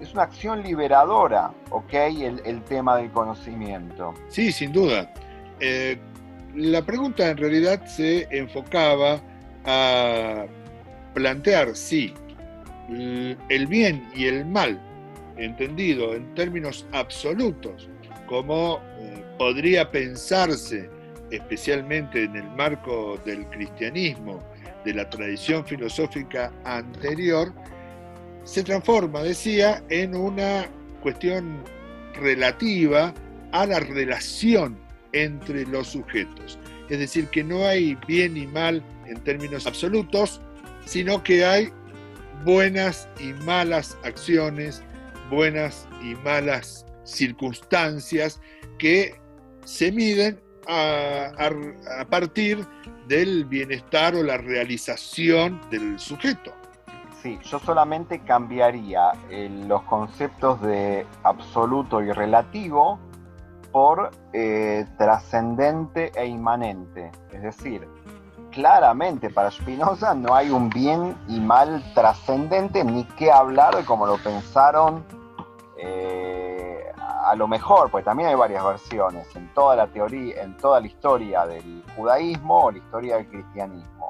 Es 0.00 0.12
una 0.14 0.22
acción 0.22 0.62
liberadora, 0.62 1.50
¿ok? 1.70 1.92
El, 1.92 2.62
tema 2.62 2.96
del 2.96 3.10
conocimiento. 3.10 4.14
Sí, 4.28 4.50
sin 4.50 4.72
duda. 4.72 5.12
Eh, 5.60 5.98
la 6.54 6.82
pregunta 6.82 7.28
en 7.28 7.36
realidad 7.36 7.84
se 7.86 8.26
enfocaba 8.30 9.20
a 9.64 10.46
plantear 11.14 11.76
si 11.76 12.14
el 12.88 13.66
bien 13.68 14.08
y 14.14 14.26
el 14.26 14.46
mal, 14.46 14.80
entendido 15.36 16.14
en 16.14 16.34
términos 16.34 16.86
absolutos, 16.92 17.88
como 18.26 18.80
eh, 18.98 19.24
podría 19.38 19.90
pensarse 19.90 20.90
especialmente 21.30 22.24
en 22.24 22.36
el 22.36 22.48
marco 22.50 23.18
del 23.24 23.46
cristianismo, 23.46 24.42
de 24.84 24.94
la 24.94 25.08
tradición 25.08 25.64
filosófica 25.64 26.52
anterior, 26.64 27.52
se 28.44 28.62
transforma, 28.62 29.22
decía, 29.22 29.82
en 29.90 30.14
una 30.14 30.66
cuestión 31.02 31.62
relativa 32.14 33.14
a 33.52 33.66
la 33.66 33.80
relación 33.80 34.78
entre 35.12 35.66
los 35.66 35.88
sujetos. 35.88 36.58
Es 36.88 36.98
decir, 36.98 37.26
que 37.28 37.44
no 37.44 37.66
hay 37.66 37.96
bien 38.06 38.36
y 38.36 38.46
mal 38.46 38.82
en 39.06 39.22
términos 39.22 39.66
absolutos, 39.66 40.40
sino 40.86 41.22
que 41.22 41.44
hay 41.44 41.72
buenas 42.44 43.08
y 43.20 43.32
malas 43.44 43.96
acciones, 44.02 44.82
buenas 45.30 45.86
y 46.02 46.14
malas 46.24 46.86
circunstancias 47.04 48.40
que 48.78 49.14
se 49.64 49.92
miden 49.92 50.40
a, 50.68 52.04
partir 52.08 52.66
del 53.06 53.44
bienestar 53.44 54.14
o 54.14 54.22
la 54.22 54.36
realización 54.36 55.60
del 55.70 55.98
sujeto. 55.98 56.52
Sí, 57.22 57.38
yo 57.42 57.58
solamente 57.58 58.20
cambiaría 58.20 59.12
eh, 59.28 59.50
los 59.66 59.82
conceptos 59.82 60.60
de 60.62 61.06
absoluto 61.22 62.00
y 62.00 62.10
relativo 62.12 62.98
por 63.72 64.10
eh, 64.32 64.86
trascendente 64.96 66.12
e 66.14 66.26
inmanente. 66.26 67.10
Es 67.32 67.42
decir, 67.42 67.86
claramente 68.50 69.30
para 69.30 69.50
Spinoza 69.50 70.14
no 70.14 70.34
hay 70.34 70.50
un 70.50 70.70
bien 70.70 71.16
y 71.28 71.40
mal 71.40 71.82
trascendente 71.94 72.84
ni 72.84 73.04
qué 73.04 73.30
hablar 73.30 73.76
de 73.76 73.84
cómo 73.84 74.06
lo 74.06 74.16
pensaron 74.18 75.04
eh, 75.76 76.49
a 77.30 77.36
lo 77.36 77.46
mejor, 77.46 77.92
pues 77.92 78.04
también 78.04 78.28
hay 78.28 78.34
varias 78.34 78.64
versiones 78.64 79.24
en 79.36 79.54
toda 79.54 79.76
la 79.76 79.86
teoría, 79.86 80.42
en 80.42 80.56
toda 80.56 80.80
la 80.80 80.88
historia 80.88 81.46
del 81.46 81.84
judaísmo 81.94 82.64
o 82.64 82.70
la 82.72 82.78
historia 82.78 83.16
del 83.18 83.28
cristianismo. 83.28 84.08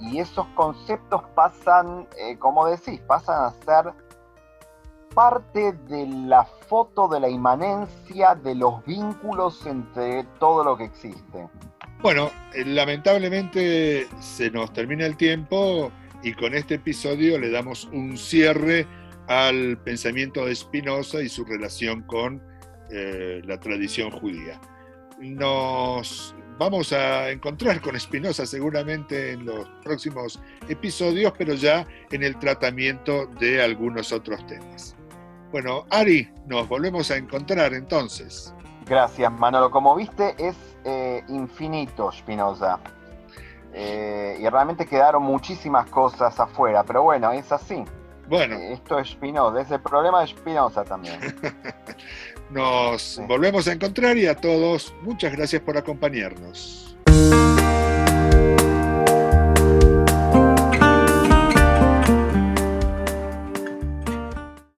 Y 0.00 0.18
esos 0.18 0.46
conceptos 0.54 1.22
pasan, 1.34 2.08
eh, 2.18 2.38
como 2.38 2.66
decís, 2.66 3.00
pasan 3.06 3.44
a 3.44 3.50
ser 3.50 3.92
parte 5.14 5.72
de 5.72 6.06
la 6.06 6.44
foto 6.44 7.06
de 7.06 7.20
la 7.20 7.28
inmanencia 7.28 8.34
de 8.34 8.54
los 8.54 8.82
vínculos 8.86 9.66
entre 9.66 10.24
todo 10.40 10.64
lo 10.64 10.78
que 10.78 10.84
existe. 10.84 11.50
Bueno, 12.00 12.30
eh, 12.54 12.64
lamentablemente 12.64 14.08
se 14.20 14.50
nos 14.50 14.72
termina 14.72 15.04
el 15.04 15.18
tiempo 15.18 15.92
y 16.22 16.32
con 16.32 16.54
este 16.54 16.76
episodio 16.76 17.38
le 17.38 17.50
damos 17.50 17.84
un 17.92 18.16
cierre 18.16 18.86
al 19.28 19.78
pensamiento 19.84 20.46
de 20.46 20.54
Spinoza 20.54 21.22
y 21.22 21.28
su 21.28 21.44
relación 21.44 22.02
con 22.02 22.42
eh, 22.90 23.40
la 23.44 23.58
tradición 23.58 24.10
judía. 24.10 24.60
Nos 25.20 26.34
vamos 26.58 26.92
a 26.92 27.30
encontrar 27.30 27.80
con 27.80 27.98
Spinoza 27.98 28.46
seguramente 28.46 29.32
en 29.32 29.46
los 29.46 29.68
próximos 29.82 30.40
episodios, 30.68 31.32
pero 31.38 31.54
ya 31.54 31.86
en 32.10 32.22
el 32.22 32.38
tratamiento 32.38 33.26
de 33.38 33.62
algunos 33.62 34.12
otros 34.12 34.46
temas. 34.46 34.96
Bueno, 35.50 35.84
Ari, 35.90 36.30
nos 36.46 36.68
volvemos 36.68 37.10
a 37.10 37.16
encontrar 37.16 37.74
entonces. 37.74 38.54
Gracias, 38.86 39.30
Manolo. 39.32 39.70
Como 39.70 39.94
viste, 39.94 40.34
es 40.38 40.56
eh, 40.84 41.22
infinito 41.28 42.10
Spinoza. 42.10 42.78
Eh, 43.74 44.36
y 44.40 44.48
realmente 44.48 44.86
quedaron 44.86 45.22
muchísimas 45.22 45.86
cosas 45.88 46.38
afuera, 46.38 46.84
pero 46.84 47.02
bueno, 47.02 47.32
es 47.32 47.50
así. 47.52 47.84
Bueno. 48.32 48.56
Esto 48.56 48.98
es 48.98 49.10
Spinoza, 49.10 49.60
es 49.60 49.70
el 49.70 49.82
problema 49.82 50.22
de 50.22 50.28
Spinoza 50.28 50.84
también. 50.84 51.20
Nos 52.50 53.20
volvemos 53.28 53.68
a 53.68 53.72
encontrar 53.72 54.16
y 54.16 54.26
a 54.26 54.34
todos, 54.34 54.94
muchas 55.02 55.32
gracias 55.32 55.60
por 55.60 55.76
acompañarnos. 55.76 56.96